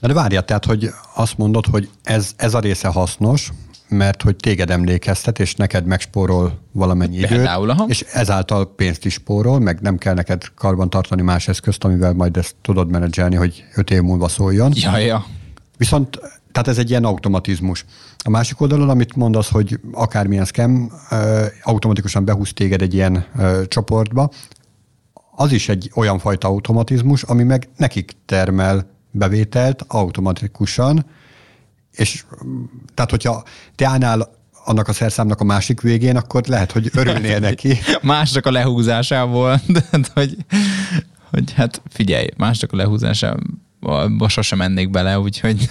Na 0.00 0.08
de 0.08 0.14
várjál, 0.14 0.44
tehát, 0.44 0.64
hogy 0.64 0.90
azt 1.14 1.38
mondod, 1.38 1.66
hogy 1.66 1.88
ez, 2.02 2.32
ez 2.36 2.54
a 2.54 2.60
része 2.60 2.88
hasznos, 2.88 3.52
mert 3.88 4.22
hogy 4.22 4.36
téged 4.36 4.70
emlékeztet, 4.70 5.38
és 5.38 5.54
neked 5.54 5.86
megspórol 5.86 6.58
valamennyi 6.72 7.16
időt, 7.16 7.46
aha. 7.46 7.84
és 7.88 8.04
ezáltal 8.12 8.74
pénzt 8.74 9.04
is 9.04 9.12
spórol, 9.12 9.58
meg 9.58 9.80
nem 9.80 9.98
kell 9.98 10.14
neked 10.14 10.42
karban 10.54 10.90
tartani 10.90 11.22
más 11.22 11.48
eszközt, 11.48 11.84
amivel 11.84 12.12
majd 12.12 12.36
ezt 12.36 12.54
tudod 12.62 12.90
menedzselni, 12.90 13.36
hogy 13.36 13.64
öt 13.74 13.90
év 13.90 14.00
múlva 14.02 14.28
szóljon. 14.28 14.72
Ja, 14.74 14.98
ja. 14.98 15.24
Viszont 15.76 16.20
tehát 16.52 16.68
ez 16.68 16.78
egy 16.78 16.90
ilyen 16.90 17.04
automatizmus. 17.04 17.84
A 18.24 18.30
másik 18.30 18.60
oldalon, 18.60 18.88
amit 18.88 19.16
mondasz, 19.16 19.50
hogy 19.50 19.80
akármilyen 19.92 20.44
scam 20.44 20.92
automatikusan 21.62 22.24
behúz 22.24 22.52
téged 22.52 22.82
egy 22.82 22.94
ilyen 22.94 23.24
csoportba, 23.68 24.30
az 25.30 25.52
is 25.52 25.68
egy 25.68 25.90
olyan 25.94 26.18
fajta 26.18 26.48
automatizmus, 26.48 27.22
ami 27.22 27.42
meg 27.42 27.68
nekik 27.76 28.12
termel 28.26 28.90
bevételt 29.10 29.84
automatikusan, 29.88 31.06
és 31.90 32.24
tehát 32.94 33.10
hogyha 33.10 33.42
te 33.74 33.86
állnál 33.86 34.38
annak 34.64 34.88
a 34.88 34.92
szerszámnak 34.92 35.40
a 35.40 35.44
másik 35.44 35.80
végén, 35.80 36.16
akkor 36.16 36.42
lehet, 36.46 36.72
hogy 36.72 36.90
örülnél 36.94 37.38
neki. 37.48 37.78
Másnak 38.02 38.46
a 38.46 38.50
lehúzásából, 38.50 39.60
de 39.68 39.84
hogy, 40.14 40.36
hogy 41.30 41.52
hát 41.52 41.82
figyelj, 41.88 42.26
másnak 42.36 42.72
a 42.72 42.76
lehúzásából 42.76 44.28
sosem 44.28 44.58
mennék 44.58 44.90
bele, 44.90 45.18
úgyhogy 45.18 45.70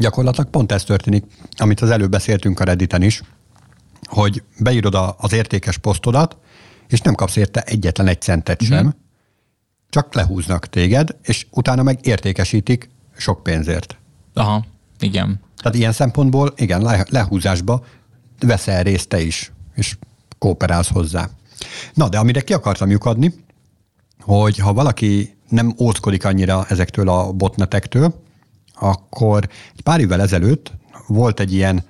Gyakorlatilag 0.00 0.50
pont 0.50 0.72
ez 0.72 0.84
történik, 0.84 1.24
amit 1.56 1.80
az 1.80 1.90
előbb 1.90 2.10
beszéltünk 2.10 2.60
a 2.60 2.64
Redditen 2.64 3.02
is, 3.02 3.22
hogy 4.04 4.42
beírod 4.58 4.98
az 5.16 5.32
értékes 5.32 5.78
posztodat, 5.78 6.36
és 6.90 7.00
nem 7.00 7.14
kapsz 7.14 7.36
érte 7.36 7.62
egyetlen 7.62 8.06
egy 8.06 8.20
centet 8.20 8.62
sem, 8.62 8.86
uh-huh. 8.86 9.00
csak 9.88 10.14
lehúznak 10.14 10.66
téged, 10.66 11.16
és 11.22 11.46
utána 11.50 11.82
meg 11.82 12.06
értékesítik 12.06 12.90
sok 13.16 13.42
pénzért. 13.42 13.96
Aha, 14.34 14.64
igen. 14.98 15.40
Tehát 15.56 15.78
ilyen 15.78 15.92
szempontból, 15.92 16.52
igen, 16.56 17.04
lehúzásba 17.08 17.84
veszel 18.40 18.82
részt 18.82 19.08
te 19.08 19.20
is, 19.20 19.52
és 19.74 19.96
kooperálsz 20.38 20.90
hozzá. 20.90 21.28
Na, 21.94 22.08
de 22.08 22.18
amire 22.18 22.40
ki 22.40 22.52
akartam 22.52 22.90
lyukadni, 22.90 23.34
hogy 24.20 24.58
ha 24.58 24.72
valaki 24.72 25.36
nem 25.48 25.74
óckodik 25.78 26.24
annyira 26.24 26.66
ezektől 26.68 27.08
a 27.08 27.32
botnetektől, 27.32 28.22
akkor 28.74 29.48
egy 29.76 29.82
pár 29.82 30.00
évvel 30.00 30.20
ezelőtt 30.20 30.72
volt 31.06 31.40
egy 31.40 31.52
ilyen 31.52 31.84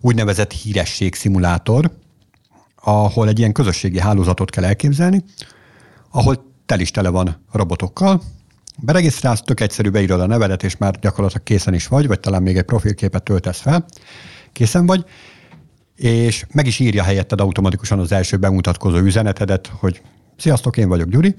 úgynevezett 0.00 0.52
híresség 0.52 1.14
szimulátor, 1.14 1.90
ahol 2.82 3.28
egy 3.28 3.38
ilyen 3.38 3.52
közösségi 3.52 4.00
hálózatot 4.00 4.50
kell 4.50 4.64
elképzelni, 4.64 5.24
ahol 6.10 6.52
tel 6.66 6.80
is 6.80 6.90
tele 6.90 7.08
van 7.08 7.44
robotokkal, 7.52 8.22
beregisztrálsz, 8.78 9.42
tök 9.42 9.60
egyszerű, 9.60 9.90
beírod 9.90 10.20
a 10.20 10.26
nevedet, 10.26 10.62
és 10.62 10.76
már 10.76 10.98
gyakorlatilag 10.98 11.42
készen 11.42 11.74
is 11.74 11.86
vagy, 11.86 12.06
vagy 12.06 12.20
talán 12.20 12.42
még 12.42 12.56
egy 12.56 12.64
profilképet 12.64 13.22
töltesz 13.22 13.60
fel, 13.60 13.84
készen 14.52 14.86
vagy, 14.86 15.04
és 15.94 16.46
meg 16.52 16.66
is 16.66 16.78
írja 16.78 17.02
helyetted 17.02 17.40
automatikusan 17.40 17.98
az 17.98 18.12
első 18.12 18.36
bemutatkozó 18.36 18.96
üzenetedet, 18.96 19.66
hogy 19.66 20.02
sziasztok, 20.36 20.76
én 20.76 20.88
vagyok 20.88 21.08
Gyuri, 21.08 21.34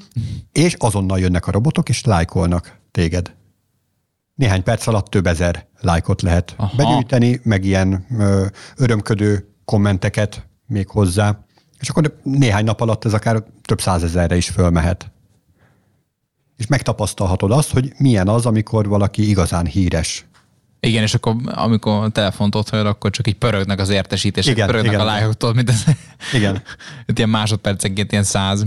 és 0.51 0.75
azonnal 0.77 1.19
jönnek 1.19 1.47
a 1.47 1.51
robotok, 1.51 1.89
és 1.89 2.03
lájkolnak 2.03 2.77
téged. 2.91 3.33
Néhány 4.35 4.63
perc 4.63 4.87
alatt 4.87 5.05
több 5.05 5.27
ezer 5.27 5.67
lájkot 5.79 6.21
lehet 6.21 6.53
Aha. 6.57 6.75
begyűjteni, 6.75 7.39
meg 7.43 7.65
ilyen 7.65 8.05
ö, 8.19 8.45
örömködő 8.77 9.55
kommenteket 9.65 10.47
még 10.67 10.87
hozzá, 10.87 11.39
és 11.79 11.89
akkor 11.89 12.19
néhány 12.23 12.63
nap 12.63 12.81
alatt 12.81 13.05
ez 13.05 13.13
akár 13.13 13.43
több 13.61 13.81
százezerre 13.81 14.35
is 14.35 14.49
fölmehet. 14.49 15.11
És 16.57 16.67
megtapasztalhatod 16.67 17.51
azt, 17.51 17.71
hogy 17.71 17.93
milyen 17.97 18.27
az, 18.27 18.45
amikor 18.45 18.87
valaki 18.87 19.29
igazán 19.29 19.65
híres. 19.65 20.25
Igen, 20.79 21.03
és 21.03 21.13
akkor 21.13 21.35
amikor 21.45 22.03
a 22.03 22.09
telefont 22.09 22.55
ott 22.55 22.69
akkor 22.69 23.11
csak 23.11 23.27
így 23.27 23.35
pörögnek 23.35 23.79
az 23.79 23.89
értesítések, 23.89 24.55
igen, 24.55 24.67
pörögnek 24.67 24.91
igen, 24.91 25.03
a 25.03 25.05
lájkoktól, 25.05 25.53
mint 25.53 25.69
ez. 25.69 25.83
Igen. 26.33 26.61
Itt 27.07 27.17
ilyen 27.17 27.29
másodpercenként 27.29 28.11
ilyen 28.11 28.23
száz. 28.23 28.65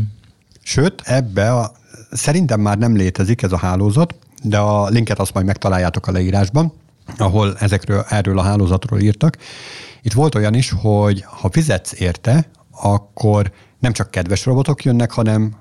Sőt, 0.63 1.03
ebbe 1.05 1.53
a, 1.53 1.73
szerintem 2.11 2.61
már 2.61 2.79
nem 2.79 2.97
létezik 2.97 3.43
ez 3.43 3.53
a 3.53 3.57
hálózat, 3.57 4.15
de 4.43 4.59
a 4.59 4.89
linket 4.89 5.19
azt 5.19 5.35
majd 5.35 5.47
megtaláljátok 5.47 6.07
a 6.07 6.13
leírásban, 6.13 6.73
ahol 7.17 7.57
ezekről, 7.59 8.05
erről 8.09 8.39
a 8.39 8.43
hálózatról 8.43 9.01
írtak. 9.01 9.37
Itt 10.07 10.13
volt 10.13 10.35
olyan 10.35 10.55
is, 10.55 10.71
hogy 10.71 11.23
ha 11.27 11.51
fizetsz 11.51 12.01
érte, 12.01 12.49
akkor 12.71 13.53
nem 13.79 13.93
csak 13.93 14.11
kedves 14.11 14.45
robotok 14.45 14.85
jönnek, 14.85 15.11
hanem, 15.11 15.57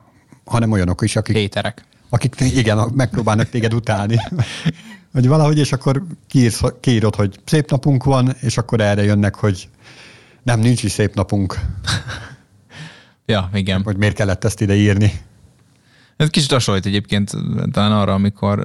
hanem 0.45 0.71
olyanok 0.71 1.01
is, 1.01 1.15
akik... 1.15 1.36
Héterek. 1.36 1.86
Akik 2.10 2.36
igen, 2.39 2.91
megpróbálnak 2.95 3.49
téged 3.49 3.73
utálni. 3.73 4.15
Hogy 5.13 5.27
valahogy, 5.27 5.58
és 5.58 5.71
akkor 5.71 6.03
kiírsz, 6.27 6.62
kiírod, 6.79 7.15
hogy 7.15 7.39
szép 7.45 7.69
napunk 7.69 8.03
van, 8.03 8.36
és 8.39 8.58
akkor 8.58 8.81
erre 8.81 9.03
jönnek, 9.03 9.36
hogy 9.36 9.69
nem, 10.43 10.60
nincs 10.60 10.84
is 10.84 10.91
szép 10.91 11.15
napunk. 11.15 11.60
ja, 13.25 13.49
igen. 13.53 13.84
Hogy 13.84 13.97
miért 13.97 14.15
kellett 14.15 14.43
ezt 14.43 14.62
ide 14.62 14.75
írni. 14.75 15.12
Ez 16.17 16.29
kicsit 16.29 16.51
hasonlít 16.51 16.86
egyébként 16.86 17.31
talán 17.71 17.91
arra, 17.91 18.13
amikor 18.13 18.63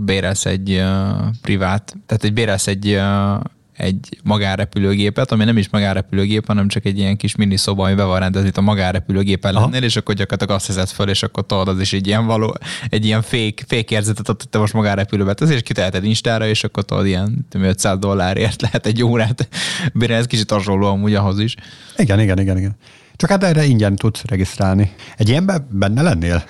bérelsz 0.00 0.46
egy 0.46 0.70
uh, 0.70 1.26
privát, 1.42 1.96
tehát 2.06 2.24
egy 2.24 2.32
bérelsz 2.32 2.66
egy, 2.66 2.94
uh, 2.94 3.40
egy 3.76 4.18
magárepülőgépet, 4.22 5.32
ami 5.32 5.44
nem 5.44 5.56
is 5.56 5.68
magárepülőgép, 5.68 6.46
hanem 6.46 6.68
csak 6.68 6.84
egy 6.84 6.98
ilyen 6.98 7.16
kis 7.16 7.36
mini 7.36 7.56
szoba, 7.56 7.84
ami 7.84 7.94
be 7.94 8.04
van 8.04 8.18
rendezve 8.18 8.48
itt 8.48 8.56
a 8.56 8.60
magárepülőgép 8.60 9.44
lennél, 9.44 9.82
és 9.82 9.96
akkor 9.96 10.14
gyakorlatilag 10.14 10.56
azt 10.56 10.66
hiszed 10.66 10.88
föl, 10.88 11.08
és 11.08 11.22
akkor 11.22 11.46
tudod, 11.46 11.68
az 11.68 11.80
is 11.80 11.92
egy 11.92 12.06
ilyen 12.06 12.26
való, 12.26 12.56
egy 12.88 13.04
ilyen 13.04 13.22
fék, 13.22 13.64
fék 13.66 13.90
érzetet 13.90 14.26
hogy 14.26 14.36
te 14.50 14.58
most 14.58 14.72
magárepülőbe 14.72 15.34
tesz, 15.34 15.50
és 15.50 15.62
kiteheted 15.62 16.04
Instára, 16.04 16.46
és 16.46 16.64
akkor 16.64 16.84
tudod, 16.84 17.06
ilyen 17.06 17.46
500 17.52 17.98
dollárért 17.98 18.62
lehet 18.62 18.86
egy 18.86 19.02
órát 19.02 19.48
bérelni, 19.92 20.22
ez 20.22 20.28
kicsit 20.28 20.50
hasonló 20.50 20.86
amúgy 20.86 21.14
ahhoz 21.14 21.38
is. 21.38 21.54
Igen, 21.96 22.20
igen, 22.20 22.38
igen, 22.38 22.58
igen. 22.58 22.76
Csak 23.16 23.30
hát 23.30 23.44
erre 23.44 23.64
ingyen 23.64 23.96
tudsz 23.96 24.22
regisztrálni. 24.24 24.92
Egy 25.16 25.28
ilyenben 25.28 25.68
benne 25.70 26.02
lennél? 26.02 26.44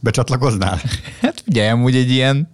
Becsatlakoznál? 0.00 0.80
Hát 1.20 1.42
ugye, 1.46 1.70
amúgy 1.70 1.96
egy 1.96 2.10
ilyen, 2.10 2.50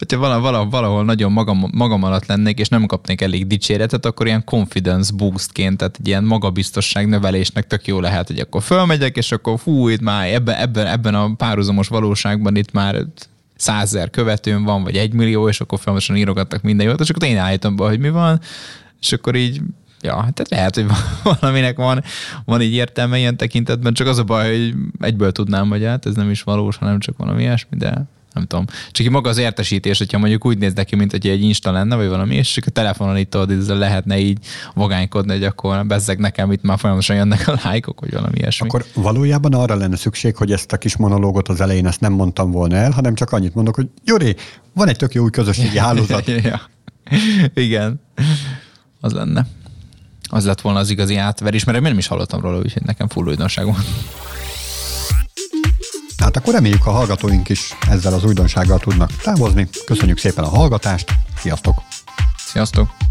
hogyha 0.00 0.40
valahol, 0.40 0.68
valahol 0.68 1.04
nagyon 1.04 1.32
magam, 1.32 1.70
magam 1.72 2.02
alatt 2.02 2.26
lennék, 2.26 2.58
és 2.58 2.68
nem 2.68 2.86
kapnék 2.86 3.20
elég 3.20 3.46
dicséretet, 3.46 4.06
akkor 4.06 4.26
ilyen 4.26 4.44
confidence 4.44 5.12
boostként, 5.16 5.76
tehát 5.76 5.96
egy 6.00 6.08
ilyen 6.08 6.24
magabiztosság 6.24 7.08
növelésnek 7.08 7.66
tök 7.66 7.86
jó 7.86 8.00
lehet, 8.00 8.26
hogy 8.26 8.38
akkor 8.38 8.62
fölmegyek, 8.62 9.16
és 9.16 9.32
akkor 9.32 9.58
fú, 9.58 9.88
itt 9.88 10.00
már 10.00 10.32
ebben, 10.32 10.56
ebben, 10.56 10.86
ebben 10.86 11.14
a 11.14 11.34
párhuzamos 11.34 11.88
valóságban 11.88 12.56
itt 12.56 12.72
már 12.72 13.04
százer 13.56 14.10
követőm 14.10 14.64
van, 14.64 14.82
vagy 14.82 14.96
egy 14.96 15.12
millió, 15.12 15.48
és 15.48 15.60
akkor 15.60 15.78
folyamatosan 15.78 16.16
írogattak 16.16 16.62
minden 16.62 16.86
jót, 16.86 17.00
és 17.00 17.10
akkor 17.10 17.28
én 17.28 17.38
állítom 17.38 17.76
be, 17.76 17.84
hogy 17.84 17.98
mi 17.98 18.10
van, 18.10 18.40
és 19.00 19.12
akkor 19.12 19.34
így 19.34 19.60
Ja, 20.02 20.14
tehát 20.14 20.48
lehet, 20.48 20.74
hogy 20.74 20.86
valaminek 21.40 21.76
van, 21.76 22.02
van 22.44 22.62
így 22.62 22.72
értelme 22.72 23.18
ilyen 23.18 23.36
tekintetben, 23.36 23.92
csak 23.92 24.06
az 24.06 24.18
a 24.18 24.24
baj, 24.24 24.50
hogy 24.50 24.74
egyből 25.00 25.32
tudnám, 25.32 25.68
hogy 25.68 25.84
hát 25.84 26.06
ez 26.06 26.14
nem 26.14 26.30
is 26.30 26.42
valós, 26.42 26.76
hanem 26.76 26.98
csak 26.98 27.16
valami 27.16 27.42
ilyesmi, 27.42 27.76
de 27.76 28.06
nem 28.32 28.44
tudom. 28.44 28.64
Csak 28.90 29.08
maga 29.08 29.28
az 29.28 29.38
értesítés, 29.38 29.98
hogyha 29.98 30.18
mondjuk 30.18 30.46
úgy 30.46 30.58
néz 30.58 30.72
neki, 30.72 30.96
mint 30.96 31.10
hogy 31.10 31.26
egy 31.26 31.42
Insta 31.42 31.70
lenne, 31.70 31.96
vagy 31.96 32.08
valami, 32.08 32.34
és 32.34 32.52
csak 32.52 32.66
a 32.66 32.70
telefonon 32.70 33.16
itt 33.16 33.30
tudod, 33.30 33.50
ezzel 33.50 33.76
lehetne 33.76 34.18
így 34.18 34.38
vagánykodni, 34.74 35.32
hogy 35.32 35.44
akkor 35.44 35.86
bezzeg 35.86 36.18
nekem 36.18 36.52
itt 36.52 36.62
már 36.62 36.78
folyamatosan 36.78 37.16
jönnek 37.16 37.48
a 37.48 37.58
lájkok, 37.64 38.00
vagy 38.00 38.12
valami 38.12 38.34
ilyesmi. 38.36 38.68
Akkor 38.68 38.84
valójában 38.94 39.54
arra 39.54 39.74
lenne 39.74 39.96
szükség, 39.96 40.36
hogy 40.36 40.52
ezt 40.52 40.72
a 40.72 40.76
kis 40.76 40.96
monológot 40.96 41.48
az 41.48 41.60
elején 41.60 41.86
ezt 41.86 42.00
nem 42.00 42.12
mondtam 42.12 42.50
volna 42.50 42.76
el, 42.76 42.90
hanem 42.90 43.14
csak 43.14 43.32
annyit 43.32 43.54
mondok, 43.54 43.74
hogy 43.74 43.88
Gyuri, 44.04 44.36
van 44.72 44.88
egy 44.88 44.96
tök 44.96 45.14
jó 45.14 45.22
új 45.22 45.30
közösségi 45.30 45.78
hálózat. 45.86 46.26
ja. 46.26 46.60
Igen, 47.54 48.00
az 49.00 49.12
lenne 49.12 49.46
az 50.30 50.44
lett 50.44 50.60
volna 50.60 50.78
az 50.78 50.90
igazi 50.90 51.16
átverés, 51.16 51.64
mert 51.64 51.76
én 51.78 51.82
nem 51.82 51.98
is 51.98 52.06
hallottam 52.06 52.40
róla, 52.40 52.58
úgyhogy 52.58 52.82
nekem 52.82 53.08
full 53.08 53.26
újdonság 53.26 53.64
van. 53.64 53.84
Hát 56.20 56.36
akkor 56.36 56.54
reméljük 56.54 56.86
a 56.86 56.90
hallgatóink 56.90 57.48
is 57.48 57.76
ezzel 57.88 58.12
az 58.12 58.24
újdonsággal 58.24 58.78
tudnak 58.78 59.10
távozni. 59.12 59.68
Köszönjük 59.86 60.18
szépen 60.18 60.44
a 60.44 60.48
hallgatást, 60.48 61.12
sziasztok! 61.36 61.82
Sziasztok! 62.36 63.09